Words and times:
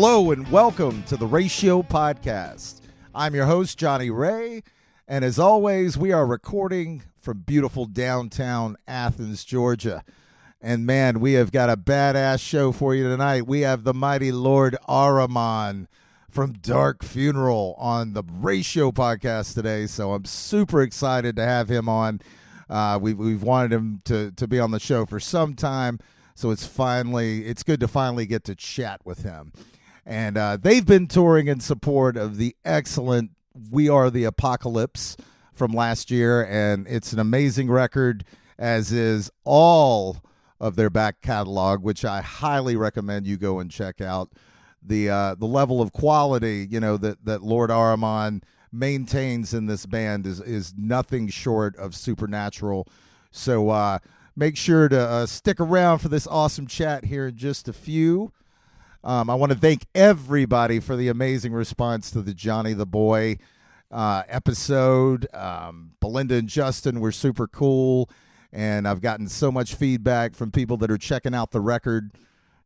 Hello 0.00 0.30
and 0.30 0.48
welcome 0.52 1.02
to 1.08 1.16
the 1.16 1.26
Ratio 1.26 1.82
Podcast. 1.82 2.82
I'm 3.12 3.34
your 3.34 3.46
host, 3.46 3.76
Johnny 3.76 4.10
Ray, 4.10 4.62
and 5.08 5.24
as 5.24 5.40
always, 5.40 5.98
we 5.98 6.12
are 6.12 6.24
recording 6.24 7.02
from 7.20 7.38
beautiful 7.38 7.84
downtown 7.84 8.76
Athens, 8.86 9.42
Georgia. 9.42 10.04
And 10.60 10.86
man, 10.86 11.18
we 11.18 11.32
have 11.32 11.50
got 11.50 11.68
a 11.68 11.76
badass 11.76 12.38
show 12.40 12.70
for 12.70 12.94
you 12.94 13.08
tonight. 13.08 13.48
We 13.48 13.62
have 13.62 13.82
the 13.82 13.92
mighty 13.92 14.30
Lord 14.30 14.76
Ahriman 14.88 15.88
from 16.30 16.52
Dark 16.52 17.02
Funeral 17.02 17.74
on 17.76 18.12
the 18.12 18.22
Ratio 18.22 18.92
Podcast 18.92 19.54
today. 19.54 19.88
So 19.88 20.12
I'm 20.12 20.26
super 20.26 20.80
excited 20.80 21.34
to 21.34 21.44
have 21.44 21.68
him 21.68 21.88
on. 21.88 22.20
Uh, 22.70 23.00
we've, 23.02 23.18
we've 23.18 23.42
wanted 23.42 23.72
him 23.72 24.00
to, 24.04 24.30
to 24.30 24.46
be 24.46 24.60
on 24.60 24.70
the 24.70 24.78
show 24.78 25.06
for 25.06 25.18
some 25.18 25.54
time. 25.54 25.98
So 26.36 26.52
it's 26.52 26.64
finally, 26.64 27.46
it's 27.46 27.64
good 27.64 27.80
to 27.80 27.88
finally 27.88 28.26
get 28.26 28.44
to 28.44 28.54
chat 28.54 29.00
with 29.04 29.24
him. 29.24 29.50
And 30.08 30.38
uh, 30.38 30.56
they've 30.56 30.86
been 30.86 31.06
touring 31.06 31.48
in 31.48 31.60
support 31.60 32.16
of 32.16 32.38
the 32.38 32.56
excellent 32.64 33.32
We 33.70 33.90
Are 33.90 34.08
the 34.08 34.24
Apocalypse 34.24 35.18
from 35.52 35.72
last 35.72 36.10
year. 36.10 36.46
And 36.46 36.86
it's 36.88 37.12
an 37.12 37.18
amazing 37.18 37.70
record, 37.70 38.24
as 38.58 38.90
is 38.90 39.30
all 39.44 40.22
of 40.58 40.76
their 40.76 40.88
back 40.88 41.20
catalog, 41.20 41.82
which 41.82 42.06
I 42.06 42.22
highly 42.22 42.74
recommend 42.74 43.26
you 43.26 43.36
go 43.36 43.58
and 43.58 43.70
check 43.70 44.00
out. 44.00 44.32
The 44.82 45.10
uh, 45.10 45.34
the 45.34 45.46
level 45.46 45.82
of 45.82 45.92
quality, 45.92 46.66
you 46.70 46.80
know, 46.80 46.96
that, 46.96 47.26
that 47.26 47.42
Lord 47.42 47.68
Ahriman 47.68 48.42
maintains 48.72 49.52
in 49.52 49.66
this 49.66 49.84
band 49.84 50.26
is 50.26 50.40
is 50.40 50.72
nothing 50.74 51.28
short 51.28 51.76
of 51.76 51.94
supernatural. 51.94 52.88
So 53.30 53.68
uh, 53.68 53.98
make 54.34 54.56
sure 54.56 54.88
to 54.88 54.98
uh, 54.98 55.26
stick 55.26 55.60
around 55.60 55.98
for 55.98 56.08
this 56.08 56.26
awesome 56.26 56.66
chat 56.66 57.04
here 57.04 57.28
in 57.28 57.36
just 57.36 57.68
a 57.68 57.74
few. 57.74 58.32
Um, 59.04 59.30
I 59.30 59.34
want 59.34 59.52
to 59.52 59.58
thank 59.58 59.86
everybody 59.94 60.80
for 60.80 60.96
the 60.96 61.08
amazing 61.08 61.52
response 61.52 62.10
to 62.10 62.22
the 62.22 62.34
Johnny 62.34 62.72
the 62.72 62.86
Boy 62.86 63.38
uh, 63.90 64.24
episode. 64.28 65.26
Um, 65.32 65.92
Belinda 66.00 66.34
and 66.34 66.48
Justin 66.48 67.00
were 67.00 67.12
super 67.12 67.46
cool, 67.46 68.10
and 68.52 68.88
I've 68.88 69.00
gotten 69.00 69.28
so 69.28 69.52
much 69.52 69.74
feedback 69.74 70.34
from 70.34 70.50
people 70.50 70.76
that 70.78 70.90
are 70.90 70.98
checking 70.98 71.34
out 71.34 71.52
the 71.52 71.60
record, 71.60 72.10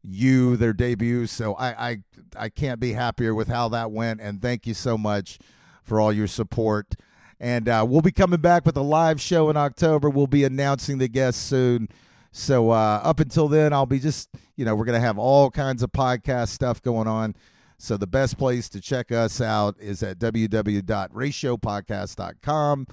you 0.03 0.57
their 0.57 0.73
debut. 0.73 1.27
So 1.27 1.55
I 1.55 1.91
I, 1.91 1.99
I 2.37 2.49
can't 2.49 2.81
be 2.81 2.95
happier 2.95 3.35
with 3.35 3.49
how 3.49 3.69
that 3.69 3.93
went, 3.93 4.21
and 4.21 4.41
thank 4.41 4.67
you 4.67 4.75
so 4.75 4.97
much 4.97 5.39
for 5.83 6.01
all 6.01 6.13
your 6.13 6.27
support. 6.27 6.95
And 7.39 7.69
uh, 7.69 7.85
we'll 7.87 8.03
be 8.03 8.13
coming 8.13 8.41
back 8.41 8.65
with 8.65 8.77
a 8.77 8.83
live 8.83 9.21
show 9.21 9.51
in 9.51 9.57
October. 9.57 10.09
We'll 10.09 10.29
be 10.29 10.45
announcing 10.45 10.99
the 10.99 11.09
guests 11.09 11.43
soon. 11.43 11.89
So 12.33 12.71
uh, 12.71 13.01
up 13.05 13.21
until 13.21 13.47
then, 13.47 13.73
I'll 13.75 13.87
be 13.87 14.01
just, 14.01 14.31
you 14.57 14.65
know, 14.65 14.75
we're 14.75 14.87
going 14.87 15.01
to 15.01 15.07
have 15.07 15.19
all 15.19 15.51
kinds 15.51 15.83
of 15.83 15.93
podcast 15.93 16.49
stuff 16.49 16.81
going 16.83 17.07
on. 17.07 17.37
So 17.77 17.97
the 17.97 18.07
best 18.07 18.39
place 18.39 18.69
to 18.71 18.81
check 18.81 19.13
us 19.13 19.41
out 19.41 19.77
is 19.79 20.03
at 20.03 20.19
www.ratiopodcast.com. 20.19 22.87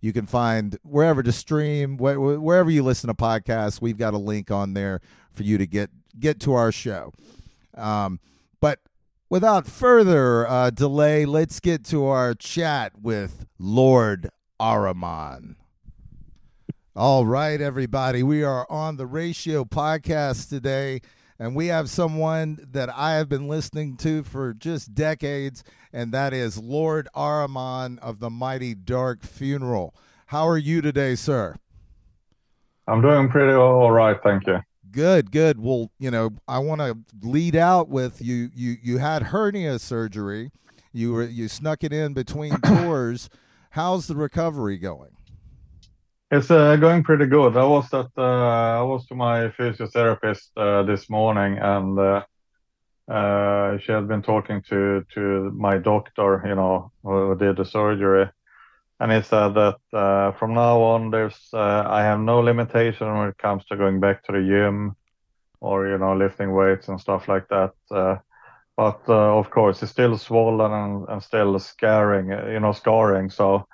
You 0.00 0.12
can 0.12 0.26
find 0.26 0.78
wherever 0.82 1.22
to 1.22 1.30
stream, 1.30 1.98
wherever 1.98 2.70
you 2.70 2.82
listen 2.82 3.06
to 3.08 3.14
podcasts, 3.14 3.82
we've 3.82 3.98
got 3.98 4.14
a 4.14 4.18
link 4.18 4.50
on 4.50 4.74
there 4.74 5.00
for 5.30 5.42
you 5.42 5.58
to 5.58 5.66
get 5.66 5.90
get 6.18 6.40
to 6.40 6.54
our 6.54 6.72
show. 6.72 7.12
Um, 7.74 8.18
but 8.60 8.80
without 9.28 9.66
further 9.66 10.48
uh, 10.48 10.70
delay, 10.70 11.26
let's 11.26 11.60
get 11.60 11.84
to 11.86 12.06
our 12.06 12.34
chat 12.34 12.92
with 13.00 13.44
Lord 13.58 14.30
Ahriman. 14.58 15.56
All 17.02 17.24
right, 17.24 17.58
everybody. 17.62 18.22
We 18.22 18.44
are 18.44 18.66
on 18.68 18.98
the 18.98 19.06
Ratio 19.06 19.64
podcast 19.64 20.50
today, 20.50 21.00
and 21.38 21.56
we 21.56 21.68
have 21.68 21.88
someone 21.88 22.58
that 22.72 22.90
I 22.94 23.14
have 23.14 23.26
been 23.26 23.48
listening 23.48 23.96
to 23.96 24.22
for 24.22 24.52
just 24.52 24.94
decades, 24.94 25.64
and 25.94 26.12
that 26.12 26.34
is 26.34 26.58
Lord 26.58 27.08
Ahriman 27.16 27.98
of 28.00 28.18
the 28.18 28.28
Mighty 28.28 28.74
Dark 28.74 29.22
Funeral. 29.22 29.94
How 30.26 30.46
are 30.46 30.58
you 30.58 30.82
today, 30.82 31.14
sir? 31.14 31.56
I'm 32.86 33.00
doing 33.00 33.30
pretty 33.30 33.54
all 33.54 33.90
right, 33.90 34.18
thank 34.22 34.46
you. 34.46 34.58
Good, 34.90 35.32
good. 35.32 35.58
Well, 35.58 35.90
you 35.98 36.10
know, 36.10 36.32
I 36.46 36.58
want 36.58 36.82
to 36.82 36.98
lead 37.22 37.56
out 37.56 37.88
with 37.88 38.20
you. 38.20 38.50
You 38.54 38.76
you 38.82 38.98
had 38.98 39.22
hernia 39.22 39.78
surgery. 39.78 40.50
You 40.92 41.14
were 41.14 41.24
you 41.24 41.48
snuck 41.48 41.82
it 41.82 41.94
in 41.94 42.12
between 42.12 42.60
tours. 42.66 43.30
How's 43.70 44.06
the 44.06 44.16
recovery 44.16 44.76
going? 44.76 45.16
It's 46.32 46.50
uh, 46.50 46.76
going 46.76 47.02
pretty 47.02 47.26
good. 47.26 47.56
I 47.56 47.64
was 47.64 47.92
at 47.92 48.06
uh, 48.16 48.22
I 48.22 48.82
was 48.82 49.04
to 49.06 49.16
my 49.16 49.48
physiotherapist 49.48 50.50
uh, 50.56 50.84
this 50.84 51.10
morning, 51.10 51.58
and 51.58 51.98
uh, 51.98 52.22
uh, 53.10 53.78
she 53.78 53.90
had 53.90 54.06
been 54.06 54.22
talking 54.22 54.62
to 54.68 55.04
to 55.14 55.50
my 55.50 55.78
doctor, 55.78 56.40
you 56.46 56.54
know, 56.54 56.92
who 57.02 57.34
did 57.36 57.56
the 57.56 57.64
surgery, 57.64 58.30
and 59.00 59.10
he 59.10 59.22
said 59.22 59.54
that 59.54 59.78
uh, 59.92 60.30
from 60.38 60.54
now 60.54 60.80
on, 60.80 61.10
there's 61.10 61.50
I 61.52 62.02
have 62.02 62.20
no 62.20 62.38
limitation 62.38 63.12
when 63.12 63.28
it 63.30 63.38
comes 63.38 63.64
to 63.64 63.76
going 63.76 63.98
back 63.98 64.22
to 64.24 64.32
the 64.32 64.42
gym, 64.46 64.94
or 65.60 65.88
you 65.88 65.98
know, 65.98 66.14
lifting 66.16 66.52
weights 66.52 66.88
and 66.88 67.00
stuff 67.00 67.26
like 67.26 67.48
that. 67.48 67.72
but 68.76 69.00
of 69.08 69.50
course, 69.50 69.82
it's 69.82 69.90
still 69.92 70.16
swollen 70.16 70.72
and, 70.72 71.08
and 71.08 71.22
still 71.24 71.58
scarring, 71.58 72.28
you 72.52 72.60
know, 72.60 72.72
scarring. 72.72 73.30
So 73.30 73.66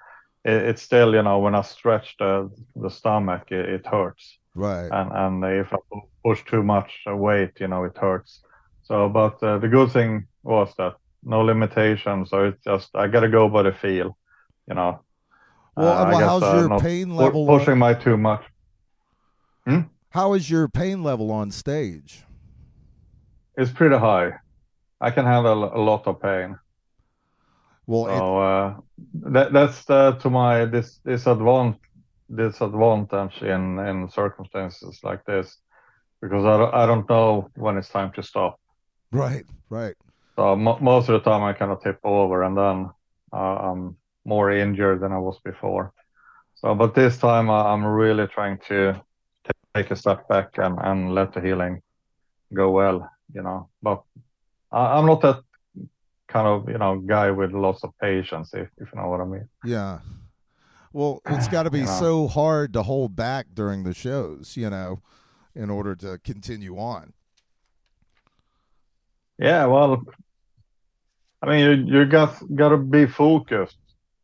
it's 0.47 0.83
still 0.83 1.15
you 1.15 1.23
know 1.23 1.39
when 1.39 1.55
I 1.55 1.63
stretch 1.63 2.17
the 2.19 2.51
the 2.77 2.91
stomach 2.91 3.51
it, 3.51 3.69
it 3.69 3.87
hurts. 3.87 4.39
Right. 4.55 4.89
And 4.91 5.13
and 5.13 5.45
if 5.45 5.73
I 5.73 5.79
push 6.25 6.45
too 6.45 6.63
much 6.63 6.91
weight, 7.07 7.61
you 7.61 7.69
know, 7.69 7.85
it 7.85 7.97
hurts. 7.97 8.41
So, 8.85 9.09
but 9.09 9.43
uh, 9.43 9.59
the 9.59 9.69
good 9.69 9.93
thing 9.93 10.27
was 10.43 10.73
that 10.79 10.95
no 11.23 11.43
limitation. 11.43 12.25
So 12.27 12.45
it's 12.45 12.65
just 12.65 12.91
I 12.95 13.09
gotta 13.09 13.29
go 13.29 13.49
by 13.49 13.63
the 13.65 13.73
feel, 13.73 14.17
you 14.69 14.75
know. 14.75 15.01
Well, 15.77 15.89
uh, 15.89 16.09
well 16.09 16.29
how's 16.29 16.43
uh, 16.43 16.69
your 16.69 16.79
pain 16.79 17.15
level? 17.15 17.47
Pushing 17.47 17.73
on... 17.73 17.79
my 17.79 17.95
too 17.95 18.17
much. 18.17 18.45
Hmm? 19.67 19.81
How 20.11 20.33
is 20.33 20.49
your 20.49 20.69
pain 20.69 21.03
level 21.03 21.31
on 21.31 21.51
stage? 21.51 22.23
It's 23.59 23.71
pretty 23.71 23.97
high. 23.97 24.33
I 25.01 25.11
can 25.11 25.27
handle 25.27 25.65
a 25.65 25.81
lot 25.81 26.07
of 26.07 26.23
pain. 26.23 26.59
Well, 27.87 28.05
so, 28.07 28.39
uh, 28.39 28.77
that, 29.31 29.53
that's 29.53 29.89
uh, 29.89 30.13
to 30.13 30.31
my 30.31 30.65
dis- 30.65 31.01
disadvantage 31.05 31.81
disadvantage 32.35 33.43
in 33.43 33.79
in 33.79 34.09
circumstances 34.11 34.99
like 35.05 35.25
this 35.27 35.57
because 36.21 36.45
I 36.45 36.59
don't, 36.59 36.75
I 36.75 36.87
don't 36.87 37.09
know 37.09 37.51
when 37.55 37.77
it's 37.77 37.89
time 37.89 38.13
to 38.13 38.23
stop. 38.23 38.59
Right, 39.13 39.45
right. 39.71 39.95
So 40.37 40.53
m- 40.53 40.83
most 40.83 41.09
of 41.09 41.23
the 41.23 41.31
time 41.31 41.43
I 41.43 41.53
kind 41.53 41.71
of 41.71 41.83
tip 41.83 42.01
over 42.05 42.43
and 42.43 42.57
then 42.57 42.91
uh, 43.33 43.37
I'm 43.71 43.97
more 44.25 44.51
injured 44.51 45.01
than 45.01 45.13
I 45.13 45.19
was 45.19 45.39
before. 45.45 45.93
So, 46.57 46.75
but 46.75 46.95
this 46.95 47.19
time 47.19 47.49
uh, 47.51 47.65
I'm 47.65 47.85
really 47.85 48.27
trying 48.27 48.59
to 48.69 49.01
t- 49.45 49.51
take 49.75 49.91
a 49.91 49.97
step 49.97 50.27
back 50.29 50.59
and, 50.59 50.79
and 50.83 51.15
let 51.15 51.33
the 51.33 51.41
healing 51.41 51.83
go 52.53 52.71
well, 52.71 53.09
you 53.33 53.43
know. 53.43 53.69
But 53.83 54.03
I, 54.73 54.99
I'm 54.99 55.07
not 55.07 55.21
that 55.23 55.43
kind 56.29 56.47
of 56.47 56.69
you 56.69 56.79
know 56.79 56.99
guy 56.99 57.31
with 57.31 57.53
lots 57.53 57.85
of 57.85 57.91
patience, 58.01 58.53
if 58.55 58.69
if 58.79 58.89
you 58.93 59.01
know 59.01 59.09
what 59.09 59.21
I 59.21 59.25
mean. 59.25 59.49
Yeah. 59.65 60.01
Well, 60.93 61.21
it's 61.27 61.49
got 61.49 61.65
to 61.65 61.71
be 61.71 61.79
you 61.81 61.85
know. 61.85 62.01
so 62.01 62.27
hard 62.27 62.73
to 62.73 62.83
hold 62.83 63.15
back 63.15 63.49
during 63.53 63.85
the 63.85 63.93
shows, 63.93 64.57
you 64.57 64.71
know, 64.71 65.03
in 65.55 65.69
order 65.69 65.95
to 65.97 66.19
continue 66.19 66.79
on. 66.79 67.13
Yeah, 69.39 69.67
well, 69.67 70.03
I 71.43 71.47
mean, 71.47 71.61
you 71.61 71.99
you 71.99 72.05
got 72.07 72.43
got 72.55 72.71
to 72.71 72.79
be 72.79 73.07
focused. 73.07 73.77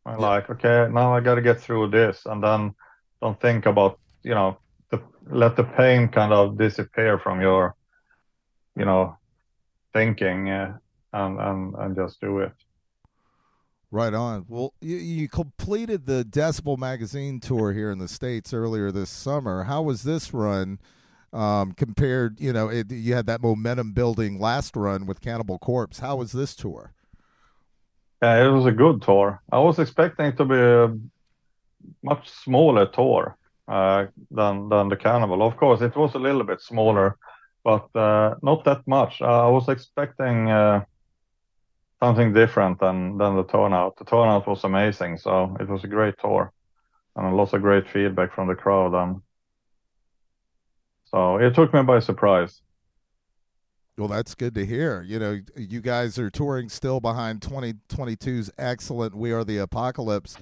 Yeah. 0.05 0.15
Like, 0.17 0.49
okay, 0.49 0.87
now 0.91 1.15
I 1.15 1.21
got 1.21 1.35
to 1.35 1.41
get 1.41 1.61
through 1.61 1.89
this, 1.91 2.23
and 2.25 2.43
then 2.43 2.73
don't 3.21 3.39
think 3.39 3.65
about 3.65 3.99
you 4.23 4.33
know 4.33 4.57
the 4.89 5.01
let 5.29 5.55
the 5.55 5.63
pain 5.63 6.07
kind 6.09 6.33
of 6.33 6.57
disappear 6.57 7.19
from 7.19 7.39
your 7.39 7.75
you 8.75 8.85
know 8.85 9.17
thinking 9.93 10.49
uh, 10.49 10.77
and 11.13 11.39
and 11.39 11.75
and 11.75 11.95
just 11.95 12.19
do 12.19 12.39
it. 12.39 12.51
Right 13.91 14.13
on. 14.15 14.45
Well, 14.47 14.73
you, 14.81 14.97
you, 14.97 15.29
completed 15.29 16.07
the 16.07 16.25
Decibel 16.27 16.79
magazine 16.79 17.39
tour 17.39 17.73
here 17.73 17.91
in 17.91 17.99
the 17.99 18.07
states 18.07 18.51
earlier 18.51 18.91
this 18.91 19.11
summer. 19.11 19.65
How 19.65 19.83
was 19.83 20.01
this 20.01 20.33
run 20.33 20.79
um, 21.31 21.73
compared? 21.73 22.39
You 22.39 22.53
know, 22.53 22.69
it, 22.69 22.91
you 22.91 23.13
had 23.13 23.27
that 23.27 23.43
momentum 23.43 23.91
building 23.91 24.39
last 24.39 24.75
run 24.75 25.05
with 25.05 25.21
Cannibal 25.21 25.59
Corpse. 25.59 25.99
How 25.99 26.15
was 26.15 26.31
this 26.31 26.55
tour? 26.55 26.93
Yeah, 28.23 28.47
it 28.47 28.49
was 28.49 28.65
a 28.65 28.71
good 28.71 29.03
tour. 29.03 29.39
I 29.51 29.59
was 29.59 29.77
expecting 29.77 30.25
it 30.25 30.37
to 30.37 30.45
be 30.45 30.55
a 30.55 30.97
much 32.01 32.29
smaller 32.31 32.87
tour 32.87 33.37
uh, 33.67 34.07
than 34.31 34.69
than 34.69 34.89
the 34.89 34.95
Cannibal. 34.95 35.43
Of 35.43 35.55
course, 35.57 35.81
it 35.81 35.95
was 35.95 36.15
a 36.15 36.19
little 36.19 36.43
bit 36.43 36.61
smaller, 36.61 37.17
but 37.63 37.95
uh, 37.95 38.35
not 38.41 38.63
that 38.65 38.87
much. 38.87 39.21
Uh, 39.21 39.45
I 39.45 39.49
was 39.49 39.69
expecting 39.69 40.49
uh, 40.49 40.83
something 42.03 42.33
different 42.33 42.79
than 42.79 43.17
than 43.17 43.37
the 43.37 43.45
turnout. 43.45 43.95
The 43.95 44.03
turnout 44.03 44.45
was 44.45 44.63
amazing, 44.65 45.17
so 45.17 45.55
it 45.59 45.69
was 45.69 45.85
a 45.85 45.87
great 45.87 46.15
tour, 46.19 46.51
and 47.15 47.37
lots 47.37 47.53
of 47.53 47.61
great 47.61 47.89
feedback 47.89 48.33
from 48.35 48.49
the 48.49 48.55
crowd. 48.55 48.93
And 48.93 49.21
so 51.05 51.37
it 51.37 51.55
took 51.55 51.73
me 51.73 51.81
by 51.83 51.99
surprise. 51.99 52.61
Well, 53.97 54.09
that's 54.09 54.35
good 54.35 54.55
to 54.55 54.65
hear. 54.65 55.01
You 55.03 55.19
know, 55.19 55.39
you 55.55 55.79
guys 55.79 56.19
are 56.19 56.29
touring 56.29 56.67
still 56.67 56.99
behind 56.99 57.41
2022's 57.41 58.49
excellent 58.57 59.15
We 59.15 59.31
Are 59.31 59.45
the 59.45 59.59
Apocalypse. 59.59 60.35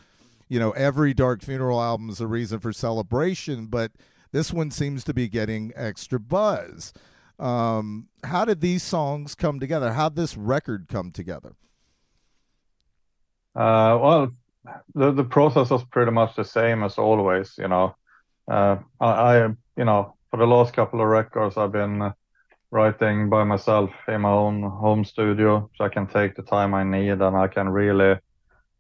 You 0.48 0.60
know, 0.60 0.72
every 0.72 1.14
Dark 1.14 1.44
Funeral 1.44 1.82
album 1.82 2.10
is 2.10 2.22
a 2.22 2.28
reason 2.28 2.60
for 2.60 2.74
celebration, 2.74 3.68
but 3.68 3.92
this 4.32 4.52
one 4.52 4.72
seems 4.72 5.04
to 5.04 5.14
be 5.14 5.28
getting 5.28 5.74
extra 5.76 6.20
buzz. 6.20 6.94
Um, 7.42 8.08
how 8.24 8.46
did 8.46 8.62
these 8.62 8.84
songs 8.84 9.34
come 9.34 9.60
together? 9.60 9.94
How 9.94 10.10
did 10.10 10.16
this 10.16 10.38
record 10.38 10.88
come 10.88 11.12
together? 11.12 11.56
Uh, 13.56 13.98
well, 14.00 14.32
the 14.94 15.12
the 15.12 15.24
process 15.24 15.72
was 15.72 15.84
pretty 15.86 16.12
much 16.12 16.36
the 16.36 16.46
same 16.46 16.84
as 16.84 16.98
always. 16.98 17.56
You 17.58 17.68
know, 17.68 17.96
uh, 18.50 18.78
I, 19.00 19.08
I, 19.08 19.48
you 19.76 19.86
know 19.86 20.16
for 20.30 20.38
the 20.38 20.46
last 20.46 20.74
couple 20.74 21.02
of 21.02 21.08
records 21.08 21.58
I've 21.58 21.72
been 21.72 22.14
writing 22.70 23.30
by 23.30 23.44
myself 23.44 23.90
in 24.08 24.22
my 24.22 24.30
own 24.30 24.62
home 24.62 25.04
studio, 25.04 25.70
so 25.76 25.84
I 25.84 25.90
can 25.90 26.08
take 26.08 26.36
the 26.36 26.44
time 26.44 26.74
I 26.74 26.84
need 26.84 27.22
and 27.22 27.36
I 27.36 27.48
can 27.48 27.68
really, 27.70 28.20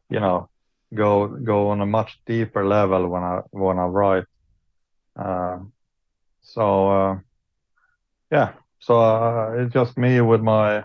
you 0.09 0.19
know, 0.19 0.49
go 0.93 1.27
go 1.27 1.69
on 1.69 1.81
a 1.81 1.85
much 1.85 2.19
deeper 2.27 2.65
level 2.65 3.07
when 3.07 3.23
I 3.23 3.41
when 3.49 3.79
I 3.79 3.85
write. 3.85 4.25
Uh, 5.15 5.59
so 6.41 6.89
uh, 6.89 7.19
yeah, 8.31 8.53
so 8.79 8.99
uh, 8.99 9.53
it's 9.57 9.73
just 9.73 9.97
me 9.97 10.21
with 10.21 10.41
my, 10.41 10.77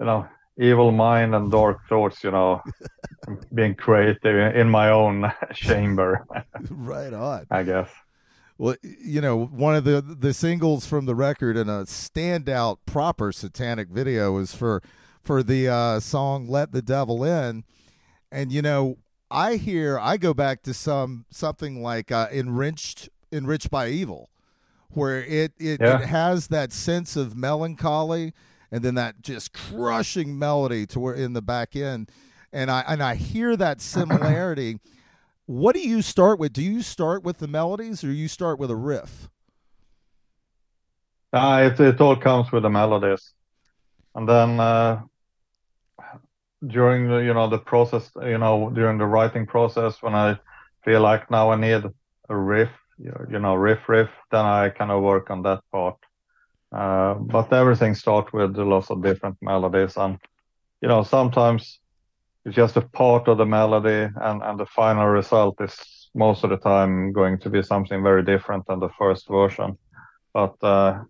you 0.00 0.06
know, 0.06 0.26
evil 0.58 0.90
mind 0.92 1.34
and 1.34 1.50
dark 1.50 1.78
thoughts, 1.88 2.22
you 2.24 2.30
know, 2.30 2.62
being 3.54 3.74
creative 3.74 4.54
in 4.56 4.70
my 4.70 4.90
own 4.90 5.30
chamber. 5.52 6.24
right 6.70 7.12
on. 7.12 7.46
I 7.50 7.62
guess. 7.62 7.90
Well, 8.58 8.76
you 8.82 9.20
know, 9.20 9.44
one 9.44 9.74
of 9.74 9.84
the 9.84 10.00
the 10.00 10.32
singles 10.32 10.86
from 10.86 11.04
the 11.04 11.14
record 11.14 11.56
and 11.58 11.68
a 11.68 11.84
standout 11.84 12.78
proper 12.86 13.32
satanic 13.32 13.88
video 13.88 14.38
is 14.38 14.54
for 14.54 14.82
for 15.20 15.42
the 15.42 15.68
uh, 15.68 16.00
song 16.00 16.48
"Let 16.48 16.72
the 16.72 16.80
Devil 16.80 17.22
In," 17.22 17.64
and 18.32 18.50
you 18.50 18.62
know, 18.62 18.96
I 19.30 19.56
hear 19.56 19.98
I 19.98 20.16
go 20.16 20.32
back 20.32 20.62
to 20.62 20.72
some 20.72 21.26
something 21.30 21.82
like 21.82 22.10
uh, 22.10 22.28
"Enriched 22.32 23.10
Enriched 23.30 23.70
by 23.70 23.88
Evil," 23.88 24.30
where 24.90 25.22
it 25.22 25.52
it, 25.58 25.80
yeah. 25.80 26.00
it 26.00 26.06
has 26.06 26.48
that 26.48 26.72
sense 26.72 27.16
of 27.16 27.36
melancholy 27.36 28.32
and 28.70 28.82
then 28.82 28.94
that 28.96 29.22
just 29.22 29.52
crushing 29.52 30.38
melody 30.38 30.86
to 30.86 31.00
where 31.00 31.14
in 31.14 31.32
the 31.32 31.42
back 31.42 31.76
end, 31.76 32.10
and 32.52 32.70
I 32.70 32.84
and 32.88 33.02
I 33.02 33.14
hear 33.14 33.56
that 33.56 33.80
similarity 33.80 34.80
what 35.46 35.76
do 35.76 35.80
you 35.80 36.02
start 36.02 36.38
with? 36.40 36.52
Do 36.52 36.62
you 36.62 36.82
start 36.82 37.22
with 37.22 37.38
the 37.38 37.46
melodies 37.46 38.02
or 38.02 38.12
you 38.12 38.26
start 38.26 38.58
with 38.58 38.70
a 38.70 38.76
riff? 38.76 39.28
Uh, 41.32 41.70
it, 41.72 41.80
it 41.80 42.00
all 42.00 42.16
comes 42.16 42.50
with 42.50 42.64
the 42.64 42.70
melodies. 42.70 43.32
And 44.16 44.28
then 44.28 44.58
uh, 44.58 45.02
during 46.66 47.08
the, 47.08 47.18
you 47.18 47.32
know, 47.32 47.48
the 47.48 47.58
process, 47.58 48.10
you 48.22 48.38
know, 48.38 48.70
during 48.70 48.98
the 48.98 49.06
writing 49.06 49.46
process, 49.46 50.02
when 50.02 50.14
I 50.14 50.36
feel 50.84 51.00
like 51.00 51.30
now 51.30 51.50
I 51.50 51.56
need 51.56 51.84
a 52.28 52.36
riff, 52.36 52.70
you 52.98 53.38
know, 53.38 53.54
riff, 53.54 53.88
riff, 53.88 54.10
then 54.30 54.44
I 54.44 54.70
kind 54.70 54.90
of 54.90 55.02
work 55.02 55.30
on 55.30 55.42
that 55.42 55.60
part. 55.72 55.96
Uh, 56.72 57.14
but 57.14 57.52
everything 57.52 57.94
starts 57.94 58.32
with 58.32 58.56
lots 58.56 58.90
of 58.90 59.02
different 59.02 59.36
melodies. 59.40 59.96
And, 59.96 60.18
you 60.80 60.88
know, 60.88 61.02
sometimes 61.02 61.80
it's 62.44 62.56
just 62.56 62.76
a 62.76 62.82
part 62.82 63.28
of 63.28 63.38
the 63.38 63.46
melody 63.46 64.12
and, 64.20 64.42
and 64.42 64.58
the 64.58 64.66
final 64.66 65.06
result 65.06 65.60
is 65.60 65.76
most 66.14 66.44
of 66.44 66.50
the 66.50 66.56
time 66.56 67.12
going 67.12 67.38
to 67.40 67.50
be 67.50 67.62
something 67.62 68.02
very 68.02 68.22
different 68.22 68.66
than 68.66 68.80
the 68.80 68.88
first 68.98 69.28
version. 69.28 69.76
But 70.32 70.54
uh, 70.62 71.00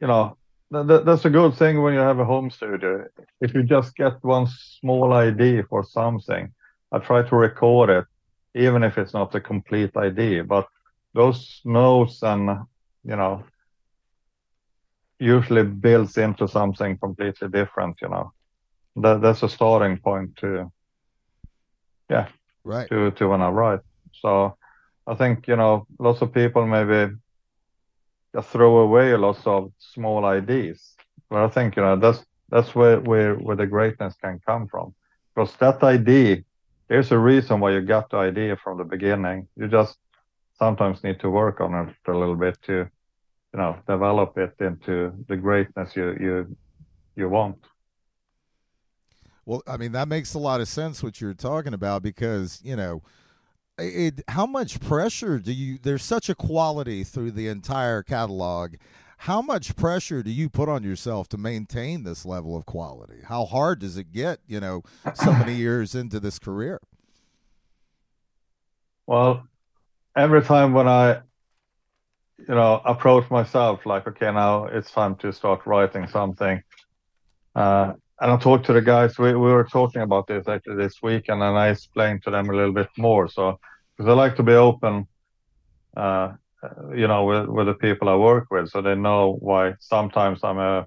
you 0.00 0.06
know, 0.06 0.36
th- 0.72 0.86
th- 0.86 1.04
that's 1.04 1.24
a 1.24 1.30
good 1.30 1.54
thing 1.54 1.82
when 1.82 1.94
you 1.94 2.00
have 2.00 2.18
a 2.18 2.24
home 2.24 2.50
studio. 2.50 3.04
If 3.40 3.54
you 3.54 3.62
just 3.62 3.96
get 3.96 4.22
one 4.22 4.46
small 4.48 5.12
idea 5.12 5.64
for 5.68 5.84
something, 5.84 6.52
I 6.92 6.98
try 6.98 7.22
to 7.22 7.36
record 7.36 7.90
it, 7.90 8.04
even 8.56 8.82
if 8.82 8.98
it's 8.98 9.14
not 9.14 9.34
a 9.34 9.40
complete 9.40 9.96
idea. 9.96 10.44
But 10.44 10.66
those 11.14 11.60
notes 11.64 12.22
and 12.22 12.48
you 13.04 13.16
know 13.16 13.44
usually 15.18 15.64
builds 15.64 16.16
into 16.18 16.48
something 16.48 16.98
completely 16.98 17.48
different. 17.48 17.96
You 18.02 18.08
know 18.08 18.32
that 18.96 19.20
that's 19.22 19.42
a 19.42 19.48
starting 19.48 19.98
point 19.98 20.36
to 20.36 20.70
yeah 22.10 22.28
right 22.64 22.90
to 22.90 23.10
to 23.12 23.28
when 23.28 23.42
I 23.42 23.48
write. 23.50 23.80
So 24.12 24.56
I 25.06 25.14
think 25.14 25.46
you 25.48 25.56
know 25.56 25.86
lots 25.98 26.22
of 26.22 26.32
people 26.32 26.66
maybe 26.66 27.14
just 28.34 28.48
throw 28.50 28.78
away 28.78 29.16
lots 29.16 29.46
of 29.46 29.72
small 29.78 30.24
ideas, 30.26 30.94
but 31.30 31.44
I 31.44 31.48
think 31.48 31.76
you 31.76 31.82
know 31.82 31.96
that's 31.96 32.24
that's 32.50 32.74
where 32.74 33.00
where 33.00 33.34
where 33.36 33.56
the 33.56 33.66
greatness 33.66 34.14
can 34.22 34.40
come 34.46 34.68
from 34.68 34.94
because 35.34 35.56
that 35.56 35.82
idea 35.82 36.42
there's 36.88 37.10
a 37.12 37.18
reason 37.18 37.60
why 37.60 37.72
you 37.72 37.80
got 37.80 38.10
the 38.10 38.18
idea 38.18 38.56
from 38.56 38.78
the 38.78 38.84
beginning. 38.84 39.48
You 39.56 39.68
just 39.68 39.98
sometimes 40.58 41.02
need 41.02 41.20
to 41.20 41.30
work 41.30 41.60
on 41.60 41.88
it 41.88 41.94
a 42.06 42.16
little 42.16 42.36
bit 42.36 42.58
to 42.62 42.88
you 43.52 43.58
know 43.58 43.76
develop 43.88 44.36
it 44.38 44.54
into 44.60 45.12
the 45.28 45.36
greatness 45.36 45.96
you 45.96 46.16
you 46.20 46.56
you 47.16 47.28
want. 47.28 47.58
Well, 49.44 49.62
I 49.66 49.76
mean 49.76 49.92
that 49.92 50.08
makes 50.08 50.34
a 50.34 50.38
lot 50.38 50.60
of 50.60 50.68
sense 50.68 51.02
what 51.02 51.20
you're 51.20 51.34
talking 51.34 51.74
about 51.74 52.02
because 52.02 52.60
you 52.64 52.76
know, 52.76 53.02
it. 53.78 54.22
How 54.28 54.46
much 54.46 54.80
pressure 54.80 55.38
do 55.38 55.52
you? 55.52 55.78
There's 55.82 56.02
such 56.02 56.28
a 56.28 56.34
quality 56.34 57.04
through 57.04 57.32
the 57.32 57.48
entire 57.48 58.02
catalog. 58.02 58.74
How 59.18 59.42
much 59.42 59.76
pressure 59.76 60.22
do 60.22 60.30
you 60.30 60.48
put 60.48 60.68
on 60.68 60.82
yourself 60.82 61.28
to 61.30 61.38
maintain 61.38 62.04
this 62.04 62.24
level 62.24 62.56
of 62.56 62.66
quality? 62.66 63.22
How 63.24 63.44
hard 63.44 63.80
does 63.80 63.96
it 63.96 64.12
get? 64.12 64.40
You 64.46 64.60
know, 64.60 64.82
so 65.14 65.32
many 65.32 65.54
years 65.66 65.94
into 65.94 66.20
this 66.20 66.38
career. 66.38 66.80
Well, 69.06 69.46
every 70.16 70.42
time 70.42 70.72
when 70.72 70.88
I, 70.88 71.20
you 72.38 72.54
know, 72.54 72.82
approach 72.84 73.30
myself 73.30 73.86
like, 73.86 74.06
okay, 74.06 74.32
now 74.32 74.66
it's 74.66 74.90
time 74.90 75.16
to 75.16 75.32
start 75.32 75.66
writing 75.66 76.06
something. 76.08 76.62
Uh, 77.54 77.94
and 78.20 78.30
I 78.30 78.36
talked 78.36 78.66
to 78.66 78.72
the 78.72 78.82
guys. 78.82 79.18
We, 79.18 79.32
we 79.32 79.52
were 79.52 79.64
talking 79.64 80.02
about 80.02 80.26
this 80.26 80.48
actually 80.48 80.76
this 80.76 81.02
week, 81.02 81.28
and 81.28 81.40
then 81.40 81.54
I 81.54 81.68
explained 81.68 82.22
to 82.24 82.30
them 82.30 82.48
a 82.48 82.52
little 82.54 82.72
bit 82.72 82.88
more. 82.96 83.28
So, 83.28 83.58
because 83.96 84.10
I 84.10 84.14
like 84.14 84.36
to 84.36 84.42
be 84.42 84.54
open, 84.54 85.06
uh, 85.96 86.32
you 86.94 87.06
know, 87.06 87.24
with 87.24 87.46
with 87.46 87.66
the 87.66 87.74
people 87.74 88.08
I 88.08 88.16
work 88.16 88.46
with, 88.50 88.68
so 88.70 88.82
they 88.82 88.94
know 88.94 89.36
why 89.40 89.74
sometimes 89.80 90.40
I'm 90.42 90.58
a, 90.58 90.86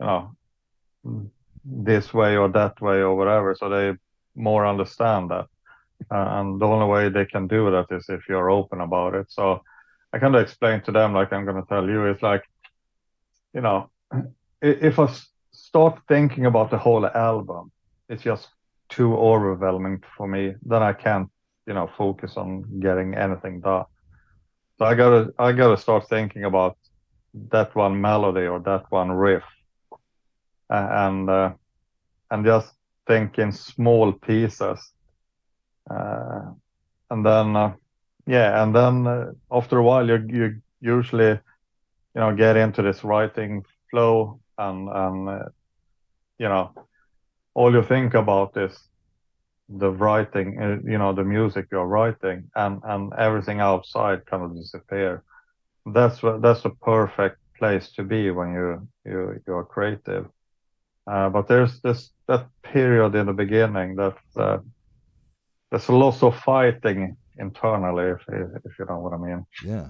you 0.00 0.06
know, 0.06 0.36
this 1.64 2.12
way 2.14 2.36
or 2.36 2.48
that 2.48 2.80
way 2.80 2.96
or 2.96 3.14
whatever. 3.16 3.54
So 3.54 3.68
they 3.68 3.94
more 4.34 4.66
understand 4.66 5.30
that, 5.30 5.46
uh, 6.10 6.28
and 6.38 6.60
the 6.60 6.66
only 6.66 6.86
way 6.86 7.08
they 7.08 7.26
can 7.26 7.46
do 7.46 7.70
that 7.70 7.86
is 7.90 8.08
if 8.08 8.28
you're 8.28 8.50
open 8.50 8.80
about 8.80 9.14
it. 9.14 9.26
So, 9.30 9.62
I 10.12 10.18
kind 10.18 10.34
of 10.34 10.42
explain 10.42 10.80
to 10.82 10.92
them, 10.92 11.12
like 11.12 11.32
I'm 11.32 11.44
going 11.44 11.62
to 11.62 11.68
tell 11.68 11.88
you, 11.88 12.06
it's 12.06 12.22
like, 12.22 12.42
you 13.54 13.60
know, 13.60 13.90
if 14.62 14.98
I 14.98 15.08
start 15.52 16.00
thinking 16.08 16.46
about 16.46 16.70
the 16.70 16.78
whole 16.78 17.06
album, 17.06 17.70
it's 18.08 18.22
just 18.22 18.48
too 18.88 19.16
overwhelming 19.16 20.02
for 20.16 20.26
me. 20.26 20.54
Then 20.62 20.82
I 20.82 20.92
can't, 20.94 21.28
you 21.66 21.74
know, 21.74 21.90
focus 21.98 22.36
on 22.36 22.80
getting 22.80 23.14
anything 23.14 23.60
done. 23.60 23.84
So 24.78 24.86
I 24.86 24.94
gotta, 24.94 25.32
I 25.38 25.52
gotta 25.52 25.76
start 25.76 26.08
thinking 26.08 26.44
about 26.44 26.76
that 27.50 27.74
one 27.74 28.00
melody 28.00 28.46
or 28.46 28.60
that 28.60 28.84
one 28.90 29.10
riff, 29.12 29.44
and 30.70 31.28
uh, 31.28 31.52
and 32.30 32.44
just 32.44 32.74
think 33.06 33.38
in 33.38 33.52
small 33.52 34.12
pieces, 34.12 34.92
uh, 35.90 36.40
and 37.10 37.24
then 37.24 37.56
uh, 37.56 37.72
yeah, 38.26 38.62
and 38.62 38.74
then 38.74 39.06
uh, 39.06 39.32
after 39.50 39.78
a 39.78 39.82
while 39.82 40.06
you 40.08 40.26
you 40.28 40.54
usually, 40.80 41.30
you 41.30 42.20
know, 42.20 42.34
get 42.34 42.56
into 42.56 42.82
this 42.82 43.04
writing 43.04 43.64
flow 43.90 44.40
and 44.58 44.88
and 44.88 45.28
uh, 45.28 45.48
you 46.38 46.48
know 46.48 46.72
all 47.54 47.72
you 47.72 47.82
think 47.82 48.14
about 48.14 48.56
is 48.56 48.78
the 49.68 49.90
writing 49.90 50.58
uh, 50.60 50.78
you 50.90 50.96
know 50.96 51.12
the 51.12 51.24
music 51.24 51.66
you're 51.70 51.86
writing 51.86 52.50
and 52.56 52.80
and 52.84 53.12
everything 53.18 53.60
outside 53.60 54.24
kind 54.26 54.42
of 54.42 54.56
disappear. 54.56 55.22
That's 55.86 56.22
what 56.22 56.40
that's 56.42 56.64
a 56.64 56.70
perfect 56.70 57.36
place 57.58 57.90
to 57.92 58.02
be 58.02 58.30
when 58.30 58.54
you 58.54 58.88
you 59.04 59.40
you're 59.46 59.64
creative. 59.64 60.26
Uh, 61.06 61.28
but 61.28 61.48
there's 61.48 61.80
this 61.80 62.10
that 62.26 62.46
period 62.62 63.14
in 63.14 63.26
the 63.26 63.32
beginning 63.32 63.96
that 63.96 64.16
uh, 64.36 64.58
there's 65.70 65.88
a 65.88 65.92
lot 65.92 66.22
of 66.22 66.38
fighting 66.38 67.16
internally 67.38 68.10
if 68.10 68.20
if 68.64 68.78
you 68.78 68.84
know 68.86 68.98
what 69.00 69.12
i 69.12 69.16
mean. 69.18 69.46
Yeah. 69.64 69.88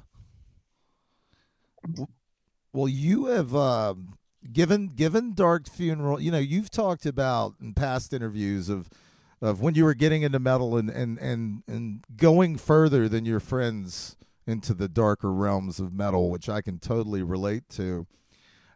Well 2.72 2.88
you 2.88 3.26
have 3.26 3.54
um, 3.54 4.18
given 4.52 4.88
given 4.88 5.34
dark 5.34 5.68
funeral 5.68 6.20
you 6.20 6.30
know 6.30 6.38
you've 6.38 6.70
talked 6.70 7.06
about 7.06 7.54
in 7.60 7.74
past 7.74 8.12
interviews 8.12 8.68
of 8.68 8.90
of 9.40 9.60
when 9.60 9.74
you 9.74 9.84
were 9.84 9.94
getting 9.94 10.22
into 10.22 10.38
metal 10.38 10.76
and 10.76 10.90
and 10.90 11.18
and 11.18 11.62
and 11.66 12.04
going 12.16 12.56
further 12.56 13.08
than 13.08 13.24
your 13.24 13.40
friends 13.40 14.16
into 14.46 14.74
the 14.74 14.88
darker 14.88 15.32
realms 15.32 15.78
of 15.78 15.92
metal 15.92 16.30
which 16.30 16.48
i 16.48 16.60
can 16.60 16.78
totally 16.78 17.22
relate 17.22 17.68
to 17.68 18.06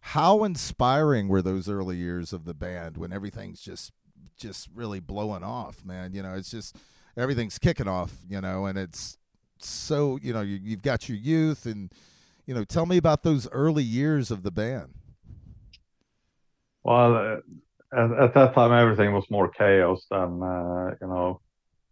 How 0.07 0.43
inspiring 0.45 1.29
were 1.29 1.43
those 1.43 1.69
early 1.69 1.97
years 1.97 2.33
of 2.33 2.45
the 2.45 2.55
band 2.55 2.97
when 2.97 3.13
everything's 3.13 3.61
just 3.61 3.93
just 4.37 4.69
really 4.75 4.99
blowing 4.99 5.45
off, 5.45 5.85
man? 5.85 6.13
You 6.13 6.23
know, 6.23 6.35
it's 6.35 6.51
just 6.51 6.77
everything's 7.17 7.59
kicking 7.59 7.87
off, 7.89 8.13
you 8.29 8.41
know, 8.41 8.67
and 8.67 8.77
it's 8.77 9.17
so 9.59 10.19
you 10.21 10.33
know 10.33 10.41
you, 10.41 10.59
you've 10.61 10.83
got 10.83 11.09
your 11.09 11.17
youth 11.19 11.67
and 11.67 11.93
you 12.47 12.55
know 12.55 12.65
tell 12.65 12.85
me 12.87 12.97
about 12.97 13.23
those 13.23 13.49
early 13.53 13.85
years 13.85 14.33
of 14.33 14.43
the 14.43 14.51
band 14.51 14.95
well 16.83 17.41
at, 17.93 18.11
at, 18.13 18.35
that 18.35 18.55
time 18.55 18.73
everything 18.73 19.13
was 19.13 19.25
more 19.31 19.49
chaos 19.49 20.05
than 20.11 20.43
uh, 20.43 20.95
you 21.01 21.07
know 21.07 21.41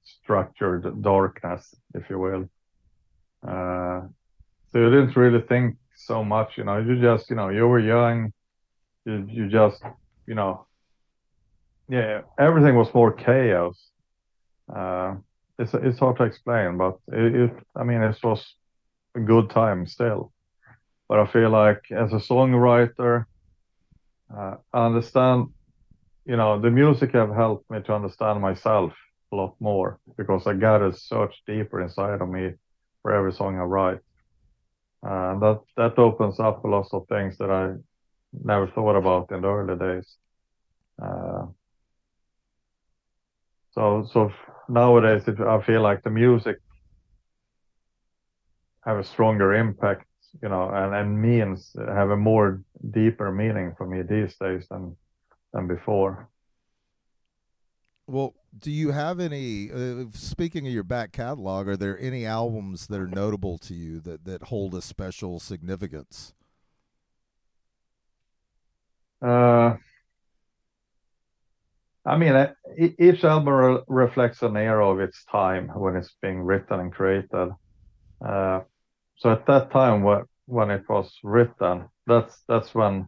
structured 0.05 1.03
darkness 1.03 1.75
if 1.95 2.09
you 2.11 2.19
will. 2.19 2.49
Uh, 3.47 4.03
so 4.71 4.79
you 4.79 4.91
didn't 4.91 5.17
really 5.17 5.41
think 5.41 5.77
so 5.95 6.25
much 6.25 6.57
you 6.57 6.65
know. 6.65 6.79
You 6.79 7.01
just 7.01 7.31
you 7.31 7.37
know 7.37 7.49
you 7.49 7.67
were 7.67 7.81
young. 7.81 8.33
You, 9.05 9.27
you 9.31 9.49
just 9.49 9.83
you 10.27 10.35
know 10.35 10.67
yeah 11.89 12.23
everything 12.39 12.77
was 12.77 12.93
more 12.95 13.13
chaos. 13.13 13.77
Uh, 14.73 15.17
it's 15.59 15.75
it's 15.75 15.99
hard 15.99 16.17
to 16.17 16.25
explain, 16.25 16.79
but 16.79 16.99
it, 17.13 17.35
it 17.35 17.53
I 17.77 17.85
mean 17.85 18.03
it 18.03 18.17
was 18.23 18.55
a 19.15 19.21
good 19.21 19.51
time 19.51 19.87
still. 19.87 20.33
But 21.09 21.19
I 21.19 21.27
feel 21.27 21.51
like 21.51 21.83
as 21.91 22.13
a 22.13 22.17
songwriter, 22.17 23.25
uh, 24.35 24.55
I 24.73 24.87
understand, 24.87 25.49
you 26.31 26.37
know, 26.37 26.61
the 26.61 26.71
music 26.71 27.11
have 27.13 27.35
helped 27.35 27.69
me 27.73 27.81
to 27.83 27.93
understand 27.93 28.41
myself 28.41 28.93
a 29.33 29.37
lot 29.37 29.57
more 29.59 29.99
because 30.17 30.47
I 30.47 30.55
got 30.55 30.81
it 30.81 30.95
such 30.97 31.43
deeper 31.45 31.81
inside 31.83 32.21
of 32.21 32.29
me 32.29 32.53
for 33.03 33.13
every 33.13 33.33
song 33.33 33.59
I 33.59 33.65
write. 33.65 33.99
Uh, 35.05 35.33
and 35.33 35.43
that 35.43 35.61
that 35.77 35.99
opens 35.99 36.39
up 36.39 36.65
a 36.65 36.69
lot 36.69 36.87
of 36.93 37.09
things 37.09 37.37
that 37.39 37.51
I 37.51 37.75
never 38.45 38.69
thought 38.69 38.97
about 38.97 39.33
in 39.33 39.41
the 39.41 39.49
early 39.49 39.77
days. 39.77 40.09
Uh, 41.03 41.47
so 43.73 44.07
so 44.13 44.31
nowadays 44.69 45.27
it, 45.27 45.41
I 45.41 45.61
feel 45.63 45.83
like 45.83 46.05
the 46.05 46.11
music 46.11 46.59
have 48.85 48.99
a 48.99 49.05
stronger 49.05 49.53
impact, 49.55 50.07
you 50.41 50.49
know, 50.49 50.71
and, 50.71 50.95
and 50.95 51.21
means 51.21 51.75
have 51.89 52.11
a 52.11 52.17
more 52.17 52.63
deeper 52.93 53.33
meaning 53.33 53.75
for 53.77 53.85
me 53.85 54.03
these 54.03 54.37
days 54.37 54.69
than 54.71 54.97
than 55.53 55.67
before. 55.67 56.29
Well, 58.07 58.35
do 58.59 58.71
you 58.71 58.91
have 58.91 59.21
any? 59.21 59.71
Uh, 59.71 60.07
speaking 60.15 60.67
of 60.67 60.73
your 60.73 60.83
back 60.83 61.13
catalog, 61.13 61.69
are 61.69 61.77
there 61.77 61.99
any 62.01 62.27
albums 62.27 62.89
that 62.89 63.01
are 63.01 63.07
notable 63.07 63.57
to 63.59 63.75
you 63.75 64.01
that 64.01 64.25
that 64.25 64.45
hold 64.45 64.75
a 64.75 64.83
special 64.83 65.39
significance? 65.39 66.35
Uh, 69.23 69.77
I 72.05 72.17
mean, 72.17 72.49
each 72.99 73.23
album 73.23 73.85
reflects 73.87 74.43
an 74.43 74.57
era 74.57 74.89
of 74.89 75.01
its 75.01 75.25
time 75.27 75.69
when 75.69 75.97
it's 75.97 76.15
being 76.21 76.41
written 76.41 76.81
and 76.81 76.93
created. 76.93 77.51
Uh, 78.25 78.61
so 79.17 79.31
at 79.33 79.47
that 79.47 79.71
time, 79.71 80.03
when 80.47 80.71
it 80.71 80.89
was 80.89 81.13
written, 81.23 81.89
that's 82.07 82.43
that's 82.49 82.75
when 82.75 83.07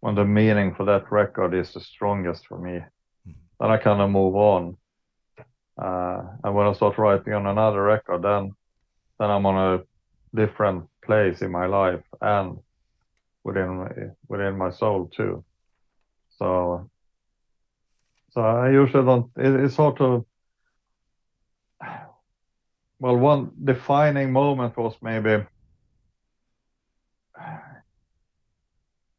when 0.00 0.14
the 0.14 0.24
meaning 0.24 0.74
for 0.74 0.84
that 0.84 1.10
record 1.10 1.54
is 1.54 1.72
the 1.72 1.80
strongest 1.80 2.46
for 2.46 2.58
me. 2.58 2.72
Mm-hmm. 2.72 3.32
Then 3.60 3.70
I 3.70 3.76
kind 3.78 4.00
of 4.00 4.10
move 4.10 4.36
on, 4.36 4.76
uh, 5.80 6.22
and 6.44 6.54
when 6.54 6.66
I 6.66 6.72
start 6.72 6.98
writing 6.98 7.32
on 7.32 7.46
another 7.46 7.82
record, 7.82 8.22
then 8.22 8.52
then 9.18 9.30
I'm 9.30 9.46
on 9.46 9.56
a 9.74 9.82
different 10.36 10.88
place 11.04 11.42
in 11.42 11.50
my 11.50 11.66
life 11.66 12.04
and 12.20 12.58
within 13.44 14.14
within 14.28 14.56
my 14.56 14.70
soul 14.70 15.10
too. 15.14 15.44
So 16.38 16.90
so 18.30 18.40
I 18.40 18.70
usually 18.70 19.04
don't. 19.04 19.30
It, 19.36 19.64
it's 19.64 19.74
sort 19.74 20.00
of 20.00 20.24
well, 23.00 23.16
one 23.16 23.52
defining 23.62 24.32
moment 24.32 24.76
was 24.76 24.94
maybe 25.00 25.44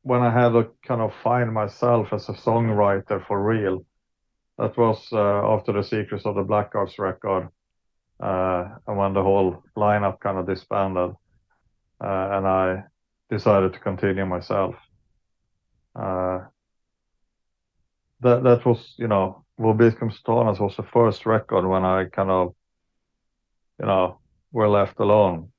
when 0.04 0.22
I 0.22 0.32
had 0.32 0.50
to 0.50 0.70
kind 0.86 1.02
of 1.02 1.12
find 1.24 1.54
myself 1.54 2.14
as 2.14 2.30
a 2.30 2.34
songwriter 2.34 3.26
for 3.28 3.42
real. 3.42 3.86
That 4.58 4.78
was 4.78 5.08
uh, 5.12 5.54
after 5.54 5.72
the 5.72 5.84
Secrets 5.84 6.26
of 6.26 6.36
the 6.36 6.44
Black 6.44 6.76
Arts 6.76 7.00
record, 7.00 7.50
uh, 8.20 8.66
and 8.88 8.98
when 8.98 9.14
the 9.14 9.24
whole 9.24 9.64
lineup 9.78 10.20
kind 10.20 10.38
of 10.38 10.48
disbanded, 10.48 11.16
uh, 12.04 12.30
and 12.34 12.48
I 12.48 12.84
decided 13.30 13.74
to 13.74 13.80
continue 13.80 14.26
myself. 14.26 14.76
Uh, 15.96 16.40
that 18.22 18.44
that 18.44 18.66
was 18.66 18.96
you 18.98 19.08
know 19.08 19.46
Vobiscum 19.60 20.12
Satanas 20.12 20.60
was 20.60 20.76
the 20.76 20.84
first 20.84 21.26
record 21.26 21.66
when 21.66 21.86
I 21.86 22.06
kind 22.06 22.30
of 22.30 22.54
you 23.80 23.86
know 23.86 24.20
were 24.52 24.68
left 24.68 25.00
alone 25.00 25.52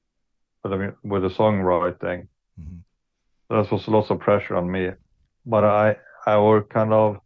with 0.62 0.72
the 0.72 0.94
with 1.02 1.22
the 1.22 1.30
songwriting. 1.30 2.28
Mm-hmm. 2.60 2.78
That 3.50 3.70
was 3.70 3.88
lots 3.88 4.10
of 4.10 4.20
pressure 4.20 4.56
on 4.56 4.70
me, 4.70 4.92
but 5.44 5.64
I 5.64 5.96
I 6.26 6.36
was 6.38 6.64
kind 6.70 6.92
of 6.92 7.18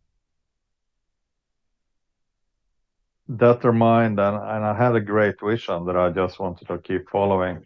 determined 3.36 4.18
and, 4.20 4.36
and 4.36 4.64
I 4.64 4.74
had 4.76 4.96
a 4.96 5.00
great 5.00 5.36
vision 5.42 5.86
that 5.86 5.96
I 5.96 6.10
just 6.10 6.40
wanted 6.40 6.68
to 6.68 6.78
keep 6.78 7.08
following. 7.10 7.64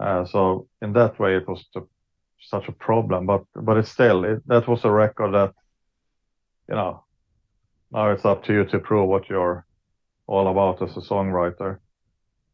Uh, 0.00 0.24
so 0.26 0.68
in 0.82 0.92
that 0.94 1.18
way, 1.18 1.36
it 1.36 1.48
was 1.48 1.64
such 2.40 2.68
a 2.68 2.72
problem, 2.72 3.26
but 3.26 3.44
but 3.54 3.76
it's 3.78 3.90
still 3.90 4.24
it, 4.24 4.42
that 4.48 4.68
was 4.68 4.84
a 4.84 4.90
record 4.90 5.32
that 5.34 5.54
you 6.68 6.74
know, 6.74 7.04
now 7.92 8.10
it's 8.10 8.24
up 8.24 8.44
to 8.44 8.52
you 8.52 8.64
to 8.66 8.78
prove 8.78 9.08
what 9.08 9.28
you're 9.28 9.66
all 10.26 10.48
about 10.48 10.82
as 10.82 10.96
a 10.96 11.00
songwriter. 11.00 11.78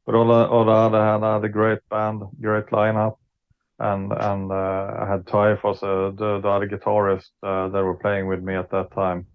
But 0.07 0.15
on 0.15 0.29
the, 0.29 0.35
on 0.35 0.67
the 0.67 0.73
other 0.73 1.05
hand, 1.05 1.25
I 1.25 1.35
had 1.35 1.45
a 1.45 1.49
great 1.49 1.81
band, 1.91 2.23
great 2.41 2.67
lineup, 2.67 3.17
and 3.79 4.13
and 4.13 4.53
uh, 4.53 4.95
I 5.01 5.07
had 5.11 5.27
Typhos, 5.27 5.83
uh, 5.83 6.13
the, 6.17 6.41
the 6.41 6.49
other 6.49 6.69
guitarist 6.69 7.31
uh, 7.43 7.69
that 7.69 7.83
were 7.83 7.97
playing 7.97 8.27
with 8.27 8.43
me 8.43 8.55
at 8.55 8.71
that 8.71 8.93
time. 8.93 9.27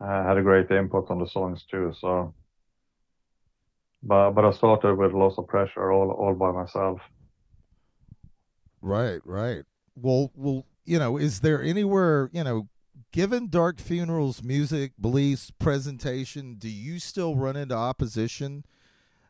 Had 0.00 0.38
a 0.38 0.42
great 0.42 0.70
input 0.70 1.10
on 1.10 1.18
the 1.18 1.26
songs 1.26 1.64
too. 1.68 1.92
So, 2.00 2.32
but 4.02 4.30
but 4.30 4.44
I 4.44 4.52
started 4.52 4.94
with 4.94 5.12
lots 5.12 5.38
of 5.38 5.48
pressure 5.48 5.90
all 5.90 6.10
all 6.12 6.34
by 6.34 6.52
myself. 6.52 7.00
Right, 8.80 9.20
right. 9.24 9.64
Well, 9.96 10.30
well, 10.36 10.66
you 10.84 11.00
know, 11.00 11.16
is 11.16 11.40
there 11.40 11.60
anywhere 11.60 12.30
you 12.32 12.44
know 12.44 12.68
given 13.12 13.48
Dark 13.48 13.78
Funeral's 13.78 14.42
music, 14.42 14.92
beliefs, 15.00 15.50
presentation, 15.58 16.54
do 16.54 16.68
you 16.68 16.98
still 16.98 17.36
run 17.36 17.56
into 17.56 17.74
opposition 17.74 18.64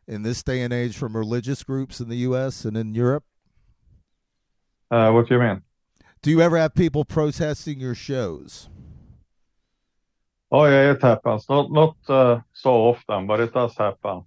in 0.07 0.23
this 0.23 0.43
day 0.43 0.61
and 0.61 0.73
age 0.73 0.97
from 0.97 1.15
religious 1.15 1.63
groups 1.63 1.99
in 1.99 2.09
the 2.09 2.17
U.S. 2.17 2.65
and 2.65 2.77
in 2.77 2.93
Europe? 2.93 3.23
Uh, 4.91 5.11
what 5.11 5.27
do 5.27 5.35
you 5.35 5.39
mean? 5.39 5.61
Do 6.21 6.31
you 6.31 6.41
ever 6.41 6.57
have 6.57 6.73
people 6.73 7.05
protesting 7.05 7.79
your 7.79 7.95
shows? 7.95 8.69
Oh 10.51 10.65
yeah, 10.65 10.91
it 10.91 11.01
happens. 11.01 11.45
Not 11.47 11.71
not 11.71 11.95
uh, 12.07 12.39
so 12.53 12.71
often, 12.71 13.27
but 13.27 13.39
it 13.39 13.53
does 13.53 13.77
happen. 13.77 14.23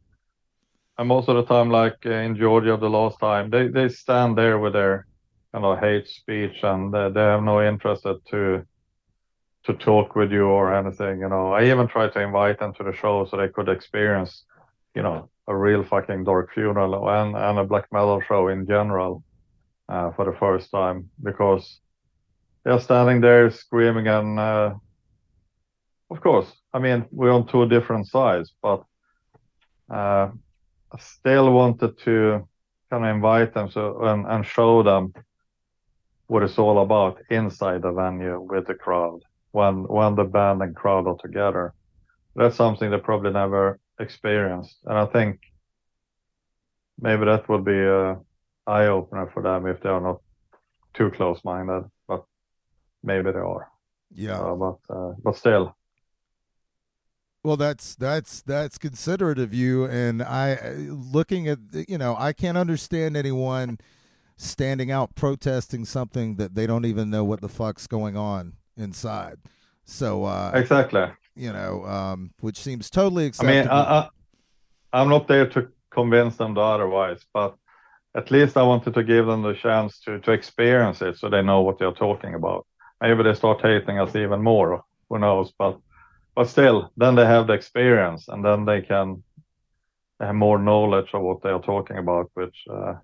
And 0.97 1.09
most 1.09 1.29
of 1.29 1.37
the 1.37 1.45
time, 1.45 1.71
like 1.71 1.99
uh, 2.07 2.11
in 2.11 2.37
Georgia 2.37 2.77
the 2.77 2.89
last 2.89 3.19
time, 3.19 3.51
they 3.51 3.69
they 3.69 3.89
stand 3.89 4.39
there 4.39 4.59
with 4.59 4.75
their 4.75 5.07
kind 5.53 5.65
of 5.65 5.81
hate 5.81 6.07
speech, 6.07 6.63
and 6.63 6.95
they 6.95 7.21
have 7.21 7.43
no 7.43 7.61
interest 7.61 8.05
to 8.31 8.65
to 9.65 9.75
talk 9.75 10.15
with 10.15 10.31
you 10.31 10.47
or 10.47 10.75
anything. 10.75 11.21
You 11.21 11.29
know, 11.29 11.53
I 11.53 11.65
even 11.65 11.89
tried 11.89 12.13
to 12.13 12.21
invite 12.21 12.61
them 12.61 12.73
to 12.75 12.85
the 12.85 12.93
show 12.93 13.27
so 13.27 13.37
they 13.37 13.49
could 13.49 13.69
experience, 13.69 14.45
you 14.95 15.03
know, 15.03 15.29
a 15.49 15.57
real 15.57 15.85
fucking 15.85 16.25
dark 16.25 16.53
funeral 16.55 17.09
and, 17.09 17.37
and 17.37 17.59
a 17.59 17.65
black 17.65 17.87
metal 17.93 18.21
show 18.29 18.49
in 18.49 18.67
general 18.67 19.23
uh, 19.89 20.11
for 20.13 20.25
the 20.25 20.37
first 20.39 20.71
time 20.71 21.11
because 21.23 21.81
they're 22.65 22.81
standing 22.81 23.21
there 23.21 23.51
screaming 23.51 24.07
and 24.07 24.39
uh, 24.39 24.75
of 26.13 26.21
course, 26.21 26.53
I 26.75 26.79
mean, 26.79 27.07
we're 27.11 27.33
on 27.33 27.47
two 27.47 27.67
different 27.67 28.07
sides, 28.07 28.53
but 28.63 28.85
uh, 29.91 30.29
I 30.93 30.99
still 30.99 31.51
wanted 31.51 31.99
to 32.01 32.47
kind 32.91 33.05
of 33.05 33.15
invite 33.15 33.55
them 33.55 33.71
so 33.71 34.03
and, 34.03 34.27
and 34.27 34.45
show 34.45 34.83
them 34.83 35.15
what 36.27 36.43
it's 36.43 36.59
all 36.59 36.83
about 36.83 37.19
inside 37.31 37.81
the 37.81 37.93
venue 37.93 38.39
with 38.41 38.67
the 38.67 38.75
crowd 38.75 39.21
when 39.53 39.85
when 39.85 40.15
the 40.15 40.25
band 40.25 40.63
and 40.63 40.77
crowd 40.77 41.07
are 41.07 41.17
together. 41.17 41.73
That's 42.37 42.57
something 42.57 42.91
they 42.91 42.99
probably 42.99 43.33
never 43.33 43.79
experienced, 43.99 44.77
and 44.85 44.99
I 44.99 45.07
think 45.07 45.41
maybe 47.01 47.25
that 47.25 47.49
would 47.49 47.65
be 47.65 47.81
a 47.81 48.19
eye 48.67 48.87
opener 48.87 49.31
for 49.33 49.43
them 49.43 49.67
if 49.67 49.81
they 49.81 49.89
are 49.89 50.01
not 50.01 50.21
too 50.95 51.11
close 51.11 51.41
minded, 51.45 51.85
but 52.07 52.25
maybe 53.03 53.33
they 53.33 53.39
are. 53.39 53.69
Yeah, 54.15 54.41
uh, 54.41 54.55
but 54.55 54.79
uh, 54.91 55.13
but 55.23 55.37
still. 55.37 55.77
Well, 57.45 57.57
that's 57.57 57.97
that's 57.97 58.43
that's 58.43 58.79
considerate 58.79 59.39
of 59.39 59.53
you, 59.53 59.87
and 59.87 60.23
I 60.23 60.75
looking 60.89 61.49
at 61.49 61.59
you 61.89 61.99
know 61.99 62.15
I 62.19 62.33
can't 62.33 62.59
understand 62.59 63.17
anyone 63.17 63.79
standing 64.37 64.91
out 64.91 65.15
protesting 65.15 65.85
something 65.85 66.37
that 66.37 66.55
they 66.55 66.67
don't 66.67 66.85
even 66.85 67.11
know 67.11 67.25
what 67.25 67.41
the 67.41 67.49
fuck's 67.49 67.87
going 67.87 68.17
on 68.17 68.55
inside. 68.77 69.39
So 69.85 70.25
uh, 70.25 70.53
exactly, 70.55 71.07
you 71.35 71.53
know, 71.53 71.85
um, 71.85 72.33
which 72.41 72.59
seems 72.59 72.91
totally 72.91 73.27
acceptable. 73.27 73.59
I 73.59 73.63
mean, 73.63 73.69
I, 73.69 73.99
I, 73.99 74.09
I'm 74.93 75.09
not 75.09 75.27
there 75.27 75.47
to 75.49 75.69
convince 75.91 76.37
them 76.37 76.55
to 76.55 76.61
otherwise, 76.61 77.25
but 77.33 77.57
at 78.15 78.31
least 78.31 78.57
I 78.57 78.63
wanted 78.63 78.95
to 78.95 79.03
give 79.03 79.27
them 79.27 79.43
the 79.43 79.55
chance 79.55 80.01
to 80.01 80.19
to 80.21 80.33
experience 80.33 81.03
it, 81.03 81.19
so 81.19 81.29
they 81.29 81.43
know 81.43 81.63
what 81.63 81.79
they're 81.79 81.93
talking 82.07 82.35
about. 82.35 82.67
Maybe 83.01 83.23
they 83.23 83.35
start 83.35 83.63
hating 83.63 83.99
us 83.99 84.15
even 84.17 84.43
more. 84.43 84.83
Who 85.09 85.19
knows? 85.19 85.53
But 85.59 85.79
but 86.35 86.49
still, 86.49 86.91
then 86.97 87.15
they 87.15 87.27
have 87.27 87.47
the 87.47 87.55
experience, 87.55 88.29
and 88.29 88.45
then 88.45 88.65
they 88.65 88.81
can 88.83 89.23
have 90.21 90.35
more 90.35 90.59
knowledge 90.59 91.11
of 91.15 91.23
what 91.23 91.43
they 91.43 91.51
are 91.51 91.63
talking 91.63 91.99
about, 91.99 92.31
which. 92.35 92.65
Uh, 92.71 92.95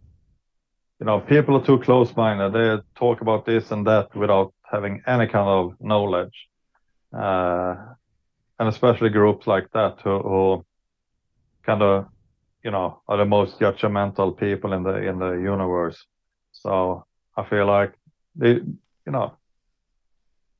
you 1.00 1.06
know, 1.06 1.20
people 1.20 1.56
are 1.56 1.64
too 1.64 1.78
close-minded. 1.78 2.52
They 2.52 2.82
talk 2.96 3.20
about 3.20 3.46
this 3.46 3.70
and 3.70 3.86
that 3.86 4.12
without 4.16 4.52
having 4.64 5.00
any 5.06 5.28
kind 5.28 5.48
of 5.48 5.74
knowledge, 5.80 6.48
uh, 7.16 7.76
and 8.58 8.68
especially 8.68 9.10
groups 9.10 9.46
like 9.46 9.70
that 9.74 10.00
who, 10.02 10.18
who 10.18 10.64
kind 11.62 11.82
of, 11.82 12.06
you 12.64 12.70
know, 12.70 13.02
are 13.08 13.16
the 13.16 13.24
most 13.24 13.58
judgmental 13.58 14.36
people 14.36 14.72
in 14.72 14.82
the 14.82 14.96
in 14.96 15.18
the 15.18 15.32
universe. 15.32 16.04
So 16.52 17.04
I 17.36 17.44
feel 17.44 17.66
like 17.66 17.92
they, 18.34 18.54
you 19.06 19.12
know, 19.12 19.34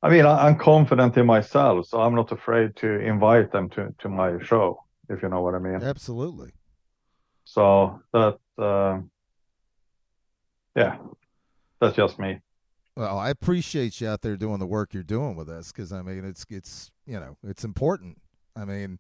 I 0.03 0.11
mean, 0.11 0.25
I, 0.27 0.49
am 0.49 0.57
confident 0.59 1.17
in 1.17 1.27
myself, 1.27 1.87
so 1.87 2.01
I'm 2.01 2.15
not 2.15 2.31
afraid 2.31 2.77
to 2.77 2.89
invite 3.01 3.53
them 3.53 3.69
to 3.71 3.95
to 3.99 4.09
my 4.09 4.39
show, 4.43 4.85
if 5.09 5.23
you 5.23 5.29
know 5.29 5.43
what 5.43 5.55
I 5.55 5.59
mean. 5.59 5.83
Absolutely. 5.83 6.51
So 7.45 8.01
that. 8.13 8.39
Uh, 8.57 9.01
yeah, 10.79 10.97
that's 11.81 11.97
just 11.97 12.19
me. 12.19 12.41
Well, 12.97 13.19
I 13.19 13.31
appreciate 13.31 14.01
you 14.01 14.09
out 14.09 14.23
there 14.23 14.37
doing 14.37 14.59
the 14.59 14.67
work 14.67 14.95
you're 14.95 15.03
doing 15.03 15.35
with 15.35 15.49
us 15.49 15.73
because 15.73 15.93
I 15.93 16.03
mean 16.03 16.25
it's 16.25 16.47
it's 16.49 16.91
you 17.07 17.19
know 17.19 17.37
it's 17.43 17.65
important. 17.65 18.21
I 18.57 18.65
mean, 18.65 18.99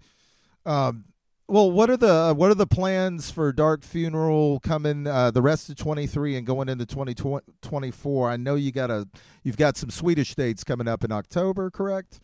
um, 0.67 1.05
well, 1.49 1.71
what 1.71 1.89
are 1.89 1.97
the 1.97 2.35
what 2.37 2.51
are 2.51 2.55
the 2.55 2.67
plans 2.67 3.31
for 3.31 3.53
Dark 3.53 3.83
Funeral 3.83 4.61
coming 4.61 5.07
uh, 5.07 5.31
the 5.31 5.41
rest 5.41 5.71
of 5.71 5.77
23 5.77 6.37
and 6.37 6.47
going 6.47 6.69
into 6.69 6.85
2024? 6.85 8.31
I 8.31 8.37
know 8.37 8.55
you 8.55 8.71
got 8.71 8.91
a 8.91 9.09
you've 9.43 9.57
got 9.57 9.79
some 9.79 9.89
Swedish 9.89 10.35
dates 10.35 10.63
coming 10.63 10.87
up 10.87 11.05
in 11.05 11.11
October, 11.11 11.71
correct? 11.71 12.21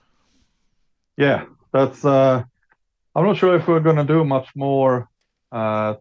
Yeah, 1.17 1.47
that's. 1.73 2.05
Uh, 2.05 2.45
I'm 3.17 3.25
not 3.25 3.39
sure 3.39 3.57
if 3.57 3.67
we're 3.67 3.81
going 3.81 3.97
to 3.97 4.05
do 4.05 4.25
much 4.25 4.49
more 4.55 5.09
uh, 5.53 5.95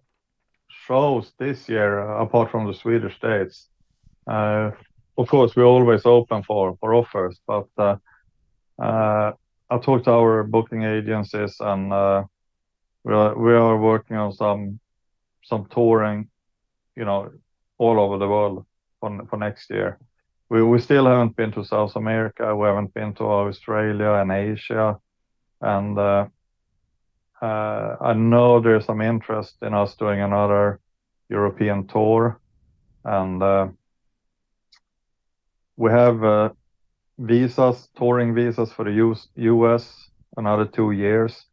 shows 0.67 1.31
this 1.37 1.69
year 1.69 2.01
uh, 2.01 2.23
apart 2.23 2.51
from 2.51 2.67
the 2.67 2.73
Swedish 2.73 3.17
dates. 3.21 3.69
Uh, 4.27 4.71
of 5.17 5.29
course, 5.29 5.55
we're 5.55 5.63
always 5.63 6.05
open 6.05 6.43
for 6.43 6.75
for 6.81 6.93
offers, 6.93 7.39
but 7.47 7.67
uh, 7.77 7.95
I 8.79 9.77
talked 9.81 10.05
to 10.05 10.11
our 10.11 10.43
booking 10.43 10.83
agencies 10.83 11.55
and 11.61 12.25
we 13.03 13.53
are 13.53 13.77
working 13.77 14.17
on 14.17 14.33
some 14.33 14.79
some 15.43 15.65
touring, 15.65 16.29
you 16.95 17.05
know, 17.05 17.31
all 17.77 17.99
over 17.99 18.17
the 18.17 18.27
world 18.27 18.65
for 18.99 19.25
for 19.29 19.37
next 19.37 19.69
year. 19.69 19.99
We 20.49 20.63
we 20.63 20.79
still 20.79 21.05
haven't 21.05 21.35
been 21.35 21.51
to 21.53 21.63
South 21.65 21.95
America. 21.95 22.55
We 22.55 22.67
haven't 22.67 22.93
been 22.93 23.13
to 23.15 23.23
Australia 23.23 24.11
and 24.13 24.31
Asia, 24.31 24.99
and 25.61 25.97
uh, 25.97 26.27
uh, 27.41 27.95
I 28.01 28.13
know 28.13 28.59
there's 28.59 28.85
some 28.85 29.01
interest 29.01 29.57
in 29.61 29.73
us 29.73 29.95
doing 29.95 30.21
another 30.21 30.79
European 31.29 31.87
tour, 31.87 32.39
and 33.03 33.43
uh, 33.43 33.67
we 35.75 35.91
have 35.91 36.53
visas, 37.17 37.89
touring 37.97 38.33
visas 38.33 38.71
for 38.71 38.85
the 38.85 39.15
US 39.35 40.09
another 40.37 40.65
two 40.65 40.91
years. 40.91 41.45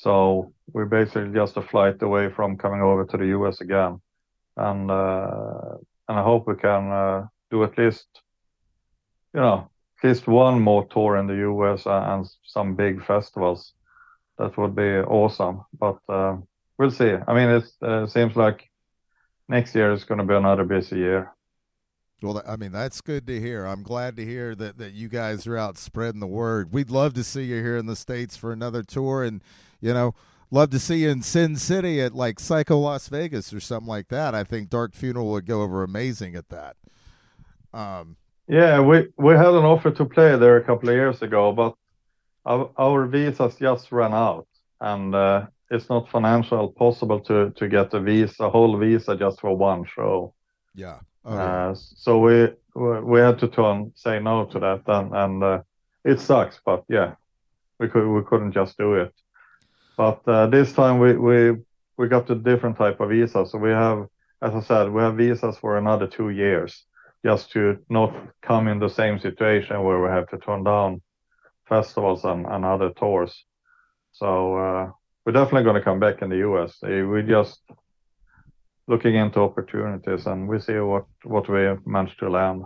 So 0.00 0.52
we're 0.72 0.84
basically 0.84 1.32
just 1.34 1.56
a 1.56 1.62
flight 1.62 2.00
away 2.02 2.30
from 2.30 2.56
coming 2.56 2.82
over 2.82 3.04
to 3.04 3.16
the 3.16 3.26
US 3.38 3.60
again, 3.60 4.00
and 4.56 4.90
uh, 4.90 5.74
and 6.08 6.18
I 6.18 6.22
hope 6.22 6.46
we 6.46 6.54
can 6.54 6.92
uh, 6.92 7.26
do 7.50 7.64
at 7.64 7.76
least, 7.76 8.06
you 9.34 9.40
know, 9.40 9.68
at 9.98 10.08
least 10.08 10.28
one 10.28 10.60
more 10.60 10.86
tour 10.86 11.16
in 11.16 11.26
the 11.26 11.40
US 11.50 11.86
and 11.86 12.24
some 12.44 12.76
big 12.76 13.04
festivals 13.04 13.72
that 14.38 14.56
would 14.56 14.76
be 14.76 14.98
awesome. 14.98 15.64
But 15.76 15.98
uh, 16.08 16.36
we'll 16.78 16.92
see. 16.92 17.16
I 17.26 17.34
mean, 17.34 17.48
it 17.48 17.64
uh, 17.82 18.06
seems 18.06 18.36
like 18.36 18.70
next 19.48 19.74
year 19.74 19.92
is 19.92 20.04
going 20.04 20.18
to 20.18 20.24
be 20.24 20.34
another 20.34 20.64
busy 20.64 20.98
year. 20.98 21.34
Well, 22.22 22.40
I 22.46 22.54
mean, 22.56 22.72
that's 22.72 23.00
good 23.00 23.26
to 23.26 23.40
hear. 23.40 23.64
I'm 23.64 23.82
glad 23.82 24.16
to 24.16 24.24
hear 24.24 24.54
that, 24.56 24.78
that 24.78 24.92
you 24.92 25.08
guys 25.08 25.46
are 25.46 25.56
out 25.56 25.76
spreading 25.76 26.20
the 26.20 26.26
word. 26.26 26.72
We'd 26.72 26.90
love 26.90 27.14
to 27.14 27.24
see 27.24 27.44
you 27.44 27.56
here 27.62 27.76
in 27.76 27.86
the 27.86 27.96
States 27.96 28.36
for 28.36 28.52
another 28.52 28.82
tour 28.82 29.24
and, 29.24 29.40
you 29.80 29.94
know, 29.94 30.14
love 30.50 30.70
to 30.70 30.78
see 30.78 31.02
you 31.02 31.10
in 31.10 31.22
Sin 31.22 31.56
City 31.56 32.00
at 32.00 32.14
like 32.14 32.40
Psycho 32.40 32.78
Las 32.78 33.08
Vegas 33.08 33.52
or 33.52 33.60
something 33.60 33.88
like 33.88 34.08
that. 34.08 34.34
I 34.34 34.44
think 34.44 34.70
Dark 34.70 34.94
Funeral 34.94 35.30
would 35.30 35.46
go 35.46 35.62
over 35.62 35.82
amazing 35.82 36.34
at 36.34 36.48
that. 36.48 36.76
Um, 37.72 38.16
yeah, 38.48 38.80
we, 38.80 39.08
we 39.18 39.34
had 39.34 39.48
an 39.48 39.64
offer 39.64 39.90
to 39.90 40.04
play 40.06 40.36
there 40.36 40.56
a 40.56 40.64
couple 40.64 40.88
of 40.88 40.94
years 40.94 41.20
ago, 41.20 41.52
but 41.52 41.74
our, 42.46 42.70
our 42.78 43.06
visas 43.06 43.56
just 43.56 43.92
ran 43.92 44.14
out, 44.14 44.46
and 44.80 45.14
uh, 45.14 45.46
it's 45.70 45.90
not 45.90 46.08
financial 46.08 46.68
possible 46.68 47.20
to 47.20 47.50
to 47.50 47.68
get 47.68 47.92
a 47.92 48.00
visa, 48.00 48.44
a 48.44 48.50
whole 48.50 48.76
visa 48.78 49.16
just 49.16 49.40
for 49.40 49.54
one 49.54 49.84
show. 49.84 50.32
Yeah. 50.74 51.00
Uh, 51.24 51.74
so 51.74 52.18
we 52.20 52.48
we 52.74 53.20
had 53.20 53.38
to 53.40 53.48
turn 53.48 53.92
say 53.94 54.18
no 54.18 54.46
to 54.46 54.58
that, 54.60 54.82
and 54.86 55.14
and 55.14 55.44
uh, 55.44 55.62
it 56.04 56.20
sucks, 56.20 56.58
but 56.64 56.84
yeah, 56.88 57.14
we 57.78 57.88
could 57.88 58.08
we 58.08 58.22
couldn't 58.22 58.52
just 58.52 58.78
do 58.78 58.94
it. 58.94 59.12
But 59.98 60.20
uh, 60.28 60.46
this 60.46 60.72
time 60.72 61.00
we 61.00 62.06
got 62.08 62.30
a 62.30 62.36
different 62.36 62.78
type 62.78 63.00
of 63.00 63.08
visa, 63.10 63.44
so 63.44 63.58
we 63.58 63.70
have, 63.70 64.06
as 64.40 64.54
I 64.54 64.60
said, 64.60 64.92
we 64.92 65.02
have 65.02 65.16
visas 65.16 65.58
for 65.58 65.76
another 65.76 66.06
two 66.06 66.30
years, 66.30 66.84
just 67.26 67.50
to 67.54 67.78
not 67.90 68.14
come 68.40 68.68
in 68.68 68.78
the 68.78 68.88
same 68.88 69.18
situation 69.18 69.82
where 69.82 70.00
we 70.00 70.08
have 70.08 70.28
to 70.28 70.38
turn 70.38 70.62
down 70.62 71.02
festivals 71.68 72.24
and, 72.24 72.46
and 72.46 72.64
other 72.64 72.90
tours. 72.90 73.44
So 74.12 74.56
uh, 74.56 74.90
we're 75.26 75.32
definitely 75.32 75.64
going 75.64 75.80
to 75.80 75.84
come 75.84 75.98
back 75.98 76.22
in 76.22 76.30
the 76.30 76.48
US. 76.48 76.78
We're 76.80 77.22
just 77.22 77.60
looking 78.86 79.16
into 79.16 79.40
opportunities 79.40 80.26
and 80.26 80.46
we 80.46 80.60
see 80.60 80.78
what, 80.78 81.06
what 81.24 81.48
we 81.48 81.74
manage 81.84 82.16
to 82.18 82.30
land. 82.30 82.62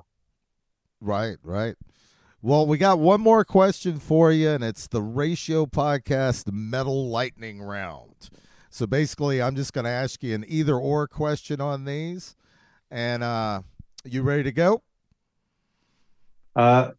Right, 1.01 1.39
right. 1.43 1.77
Well, 2.45 2.67
we 2.67 2.77
got 2.77 2.99
one 2.99 3.21
more 3.21 3.45
question 3.45 4.01
for 4.01 4.33
you, 4.33 4.51
and 4.51 4.65
it's 4.65 4.89
the 4.89 5.01
Ratio 5.01 5.65
Podcast 5.65 6.53
Metal 6.53 7.09
Lightning 7.09 7.63
Round. 7.63 8.31
So 8.69 8.85
basically, 8.85 9.41
I'm 9.41 9.55
just 9.55 9.73
going 9.73 9.85
to 9.85 9.93
ask 9.93 10.25
you 10.25 10.35
an 10.35 10.45
either 10.49 10.75
or 10.75 11.07
question 11.07 11.61
on 11.61 11.85
these. 11.85 12.35
And 12.91 13.23
uh, 13.23 13.63
you 14.05 14.23
ready 14.23 14.43
to 14.43 14.51
go? 14.51 14.83
Uh, 16.57 16.91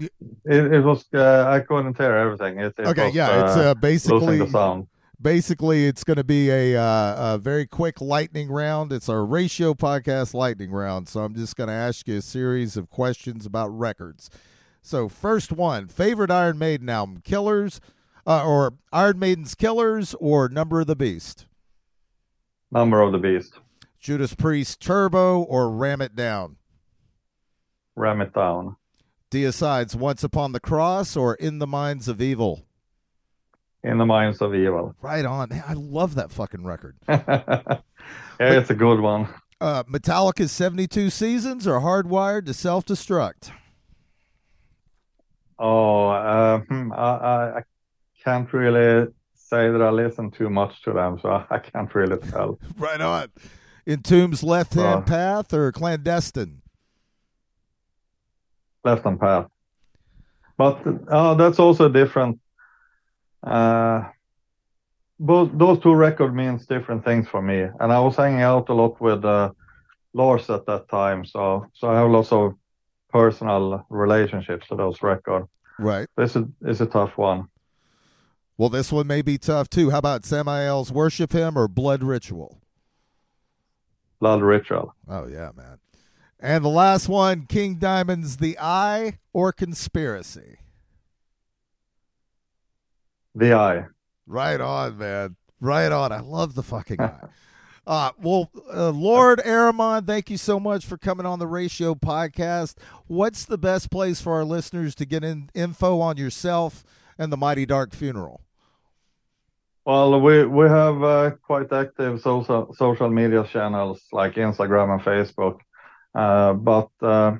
it, 0.00 0.10
it 0.46 0.82
was 0.82 1.04
uh, 1.12 1.44
I 1.46 1.60
couldn't 1.60 1.98
hear 1.98 2.14
everything. 2.14 2.58
It, 2.58 2.72
it 2.78 2.86
okay, 2.86 3.06
was, 3.08 3.14
yeah, 3.14 3.44
it's 3.44 3.56
uh, 3.56 3.74
basically 3.74 4.38
the 4.38 4.48
sound. 4.48 4.86
Basically, 5.20 5.86
it's 5.86 6.02
going 6.02 6.16
to 6.16 6.24
be 6.24 6.48
a, 6.48 6.80
uh, 6.80 7.34
a 7.34 7.38
very 7.38 7.66
quick 7.66 8.00
lightning 8.00 8.48
round. 8.48 8.94
It's 8.94 9.10
our 9.10 9.26
ratio 9.26 9.74
podcast 9.74 10.32
lightning 10.32 10.70
round. 10.70 11.08
So 11.08 11.20
I'm 11.20 11.34
just 11.34 11.56
going 11.56 11.68
to 11.68 11.74
ask 11.74 12.08
you 12.08 12.16
a 12.16 12.22
series 12.22 12.78
of 12.78 12.88
questions 12.88 13.44
about 13.44 13.68
records. 13.68 14.30
So 14.82 15.08
first 15.08 15.52
one, 15.52 15.88
favorite 15.88 16.30
Iron 16.30 16.58
Maiden 16.58 16.88
album, 16.88 17.20
Killers, 17.24 17.80
uh, 18.26 18.44
or 18.46 18.74
Iron 18.92 19.18
Maiden's 19.18 19.54
Killers, 19.54 20.14
or 20.20 20.48
Number 20.48 20.80
of 20.80 20.86
the 20.86 20.96
Beast. 20.96 21.46
Number 22.70 23.00
of 23.00 23.12
the 23.12 23.18
Beast. 23.18 23.54
Judas 23.98 24.34
Priest 24.34 24.80
Turbo 24.80 25.42
or 25.42 25.70
Ram 25.70 26.00
It 26.00 26.14
Down. 26.14 26.56
Ram 27.96 28.20
It 28.20 28.32
Down. 28.32 28.76
Deicide's 29.30 29.96
Once 29.96 30.22
Upon 30.24 30.52
the 30.52 30.60
Cross 30.60 31.16
or 31.16 31.34
In 31.34 31.58
the 31.58 31.66
Minds 31.66 32.08
of 32.08 32.22
Evil? 32.22 32.64
In 33.82 33.98
the 33.98 34.06
Minds 34.06 34.40
of 34.40 34.54
Evil. 34.54 34.94
Right 35.02 35.24
on. 35.24 35.48
Man, 35.50 35.64
I 35.66 35.74
love 35.74 36.14
that 36.14 36.30
fucking 36.30 36.64
record. 36.64 36.96
yeah, 37.08 37.80
it's 38.38 38.70
a 38.70 38.74
good 38.74 39.00
one. 39.00 39.28
Uh, 39.60 39.82
Metallica's 39.84 40.52
72 40.52 41.10
Seasons 41.10 41.66
or 41.66 41.80
Hardwired 41.80 42.46
to 42.46 42.54
Self 42.54 42.84
Destruct? 42.86 43.50
Oh, 45.58 46.08
uh, 46.08 46.60
hmm, 46.60 46.92
I, 46.92 47.58
I 47.58 47.62
can't 48.24 48.52
really 48.52 49.08
say 49.34 49.70
that 49.70 49.82
I 49.82 49.90
listen 49.90 50.30
too 50.30 50.50
much 50.50 50.82
to 50.82 50.92
them, 50.92 51.18
so 51.20 51.44
I 51.50 51.58
can't 51.58 51.92
really 51.94 52.18
tell. 52.30 52.58
right 52.78 53.00
on. 53.00 53.28
In 53.86 53.94
Entombed's 54.00 54.42
Left 54.42 54.74
Hand 54.74 55.00
uh, 55.00 55.06
Path 55.06 55.54
or 55.54 55.72
Clandestine? 55.72 56.60
left 58.84 59.04
hand 59.04 59.20
path. 59.20 59.46
But 60.56 60.80
uh, 61.08 61.34
that's 61.34 61.58
also 61.58 61.88
different. 61.88 62.40
Uh, 63.42 64.04
both 65.20 65.50
those 65.52 65.78
two 65.80 65.94
records 65.94 66.34
means 66.34 66.66
different 66.66 67.04
things 67.04 67.28
for 67.28 67.42
me. 67.42 67.66
And 67.80 67.92
I 67.92 68.00
was 68.00 68.16
hanging 68.16 68.42
out 68.42 68.68
a 68.68 68.74
lot 68.74 69.00
with 69.00 69.24
uh, 69.24 69.50
Lars 70.12 70.50
at 70.50 70.66
that 70.66 70.88
time. 70.88 71.24
So 71.24 71.66
so 71.74 71.90
I 71.90 71.98
have 72.00 72.10
lots 72.10 72.32
of 72.32 72.54
personal 73.10 73.86
relationships 73.88 74.66
to 74.68 74.76
those 74.76 75.02
records. 75.02 75.48
Right. 75.78 76.08
This 76.16 76.36
is 76.36 76.44
is 76.62 76.80
a 76.80 76.86
tough 76.86 77.16
one. 77.16 77.48
Well, 78.56 78.68
this 78.68 78.90
one 78.90 79.06
may 79.06 79.22
be 79.22 79.38
tough 79.38 79.70
too. 79.70 79.90
How 79.90 79.98
about 79.98 80.24
Samael's 80.24 80.90
Worship 80.90 81.32
Him 81.32 81.56
or 81.56 81.68
Blood 81.68 82.02
Ritual? 82.02 82.60
Blood 84.18 84.42
Ritual. 84.42 84.94
Oh, 85.08 85.28
yeah, 85.28 85.50
man. 85.56 85.78
And 86.40 86.64
the 86.64 86.68
last 86.68 87.08
one 87.08 87.46
King 87.46 87.76
Diamond's 87.76 88.38
The 88.38 88.58
Eye 88.58 89.18
or 89.32 89.52
Conspiracy? 89.52 90.56
The 93.36 93.52
Eye. 93.52 93.84
Right 94.26 94.60
on, 94.60 94.98
man. 94.98 95.36
Right 95.60 95.92
on. 95.92 96.10
I 96.10 96.20
love 96.20 96.56
the 96.56 96.64
fucking 96.64 97.00
eye. 97.00 97.28
Uh, 97.88 98.12
well, 98.20 98.50
uh, 98.70 98.90
Lord 98.90 99.40
Ahriman, 99.46 100.06
thank 100.06 100.28
you 100.28 100.36
so 100.36 100.60
much 100.60 100.84
for 100.84 100.98
coming 100.98 101.24
on 101.24 101.38
the 101.38 101.46
Ratio 101.46 101.94
podcast. 101.94 102.74
What's 103.06 103.46
the 103.46 103.56
best 103.56 103.90
place 103.90 104.20
for 104.20 104.34
our 104.34 104.44
listeners 104.44 104.94
to 104.96 105.06
get 105.06 105.24
in 105.24 105.48
info 105.54 105.98
on 105.98 106.18
yourself 106.18 106.84
and 107.16 107.32
the 107.32 107.38
Mighty 107.38 107.64
Dark 107.64 107.94
Funeral? 107.94 108.42
Well, 109.86 110.20
we 110.20 110.44
we 110.44 110.68
have 110.68 111.02
uh, 111.02 111.30
quite 111.42 111.72
active 111.72 112.20
social 112.20 112.74
social 112.74 113.08
media 113.08 113.42
channels 113.50 114.02
like 114.12 114.34
Instagram 114.34 114.92
and 114.92 115.00
Facebook, 115.00 115.60
uh, 116.14 116.52
but 116.52 116.90
uh, 117.00 117.38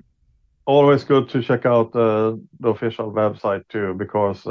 always 0.64 1.04
good 1.04 1.28
to 1.28 1.42
check 1.42 1.66
out 1.66 1.94
uh, 1.94 2.37
the 2.58 2.70
official 2.70 3.12
website 3.12 3.68
too 3.68 3.92
because 3.92 4.46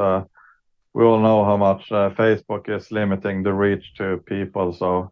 we 0.93 1.03
all 1.03 1.19
know 1.19 1.43
how 1.43 1.57
much 1.57 1.89
Facebook 1.89 2.69
is 2.69 2.91
limiting 2.91 3.41
the 3.41 3.51
reach 3.51 3.95
to 3.95 4.17
people. 4.27 4.73
So 4.73 5.11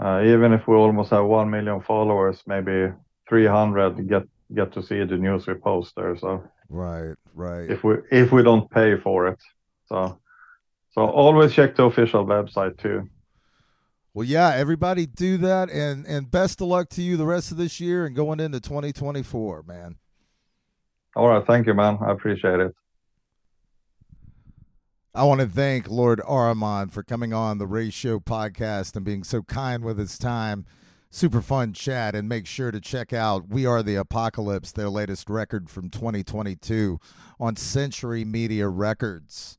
Uh, 0.00 0.22
even 0.24 0.52
if 0.52 0.66
we 0.68 0.74
almost 0.76 1.10
have 1.10 1.24
one 1.24 1.50
million 1.50 1.80
followers, 1.80 2.42
maybe 2.46 2.92
300 3.28 4.08
get 4.08 4.22
get 4.54 4.72
to 4.72 4.82
see 4.82 5.04
the 5.04 5.16
news 5.16 5.46
we 5.46 5.54
post 5.54 5.94
there. 5.96 6.16
So 6.16 6.44
right, 6.68 7.14
right. 7.34 7.70
If 7.70 7.84
we 7.84 7.96
if 8.10 8.32
we 8.32 8.42
don't 8.42 8.70
pay 8.70 8.96
for 8.96 9.28
it, 9.28 9.38
so. 9.86 10.18
So 10.92 11.06
always 11.06 11.52
check 11.52 11.76
the 11.76 11.84
official 11.84 12.26
website 12.26 12.76
too. 12.78 13.08
Well, 14.14 14.26
yeah, 14.26 14.52
everybody 14.56 15.06
do 15.06 15.36
that, 15.38 15.70
and 15.70 16.04
and 16.06 16.28
best 16.28 16.60
of 16.60 16.66
luck 16.66 16.88
to 16.90 17.02
you 17.02 17.16
the 17.16 17.26
rest 17.26 17.52
of 17.52 17.56
this 17.56 17.78
year 17.78 18.06
and 18.06 18.16
going 18.16 18.40
into 18.40 18.58
2024, 18.58 19.62
man. 19.62 19.96
All 21.14 21.28
right, 21.28 21.46
thank 21.46 21.68
you, 21.68 21.74
man. 21.74 21.98
I 22.00 22.10
appreciate 22.10 22.58
it. 22.58 22.74
I 25.18 25.24
want 25.24 25.40
to 25.40 25.48
thank 25.48 25.90
Lord 25.90 26.20
Ahriman 26.20 26.92
for 26.92 27.02
coming 27.02 27.32
on 27.32 27.58
the 27.58 27.66
Ratio 27.66 28.20
podcast 28.20 28.94
and 28.94 29.04
being 29.04 29.24
so 29.24 29.42
kind 29.42 29.82
with 29.82 29.98
his 29.98 30.16
time. 30.16 30.64
Super 31.10 31.42
fun 31.42 31.72
chat, 31.72 32.14
and 32.14 32.28
make 32.28 32.46
sure 32.46 32.70
to 32.70 32.80
check 32.80 33.12
out 33.12 33.48
We 33.48 33.66
Are 33.66 33.82
the 33.82 33.96
Apocalypse, 33.96 34.70
their 34.70 34.88
latest 34.88 35.28
record 35.28 35.68
from 35.68 35.90
2022 35.90 37.00
on 37.40 37.56
Century 37.56 38.24
Media 38.24 38.68
Records. 38.68 39.58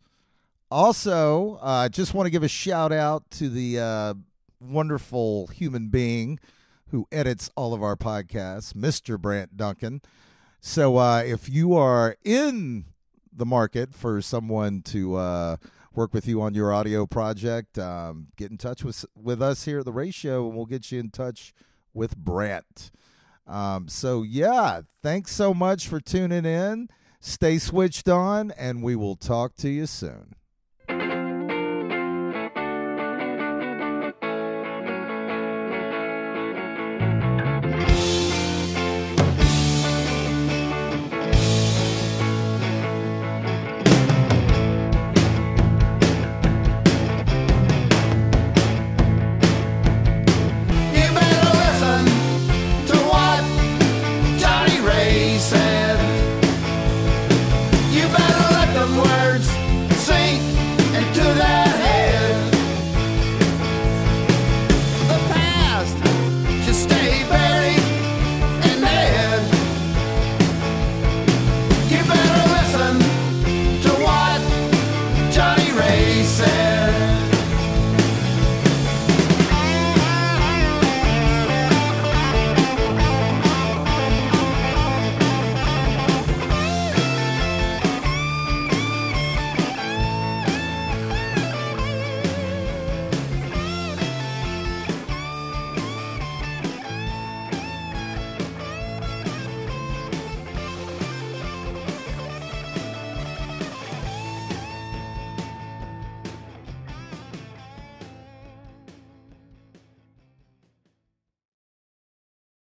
Also, 0.71 1.59
I 1.61 1.87
uh, 1.87 1.89
just 1.89 2.13
want 2.13 2.27
to 2.27 2.31
give 2.31 2.43
a 2.43 2.47
shout 2.47 2.93
out 2.93 3.29
to 3.31 3.49
the 3.49 3.79
uh, 3.79 4.13
wonderful 4.61 5.47
human 5.47 5.89
being 5.89 6.39
who 6.91 7.05
edits 7.11 7.51
all 7.57 7.73
of 7.73 7.83
our 7.83 7.97
podcasts, 7.97 8.71
Mr. 8.71 9.19
Brant 9.19 9.57
Duncan. 9.57 10.03
So 10.61 10.95
uh, 10.95 11.21
if 11.25 11.49
you 11.49 11.73
are 11.73 12.15
in 12.23 12.85
the 13.31 13.45
market 13.45 13.93
for 13.93 14.21
someone 14.21 14.81
to 14.83 15.15
uh, 15.15 15.57
work 15.93 16.13
with 16.13 16.27
you 16.27 16.41
on 16.41 16.53
your 16.53 16.71
audio 16.73 17.05
project, 17.05 17.77
um, 17.77 18.27
get 18.35 18.51
in 18.51 18.57
touch 18.57 18.83
with 18.83 19.05
with 19.15 19.41
us 19.41 19.65
here 19.65 19.79
at 19.79 19.85
the 19.85 19.91
Ratio, 19.91 20.47
and 20.47 20.55
we'll 20.55 20.65
get 20.65 20.91
you 20.91 20.99
in 20.99 21.09
touch 21.09 21.53
with 21.93 22.17
Brant. 22.17 22.91
Um, 23.47 23.87
so 23.87 24.23
yeah, 24.23 24.81
thanks 25.01 25.31
so 25.31 25.53
much 25.53 25.87
for 25.87 25.99
tuning 25.99 26.45
in. 26.45 26.89
Stay 27.19 27.57
switched 27.57 28.07
on, 28.07 28.51
and 28.51 28.81
we 28.81 28.95
will 28.95 29.15
talk 29.15 29.55
to 29.57 29.69
you 29.69 29.85
soon. 29.85 30.35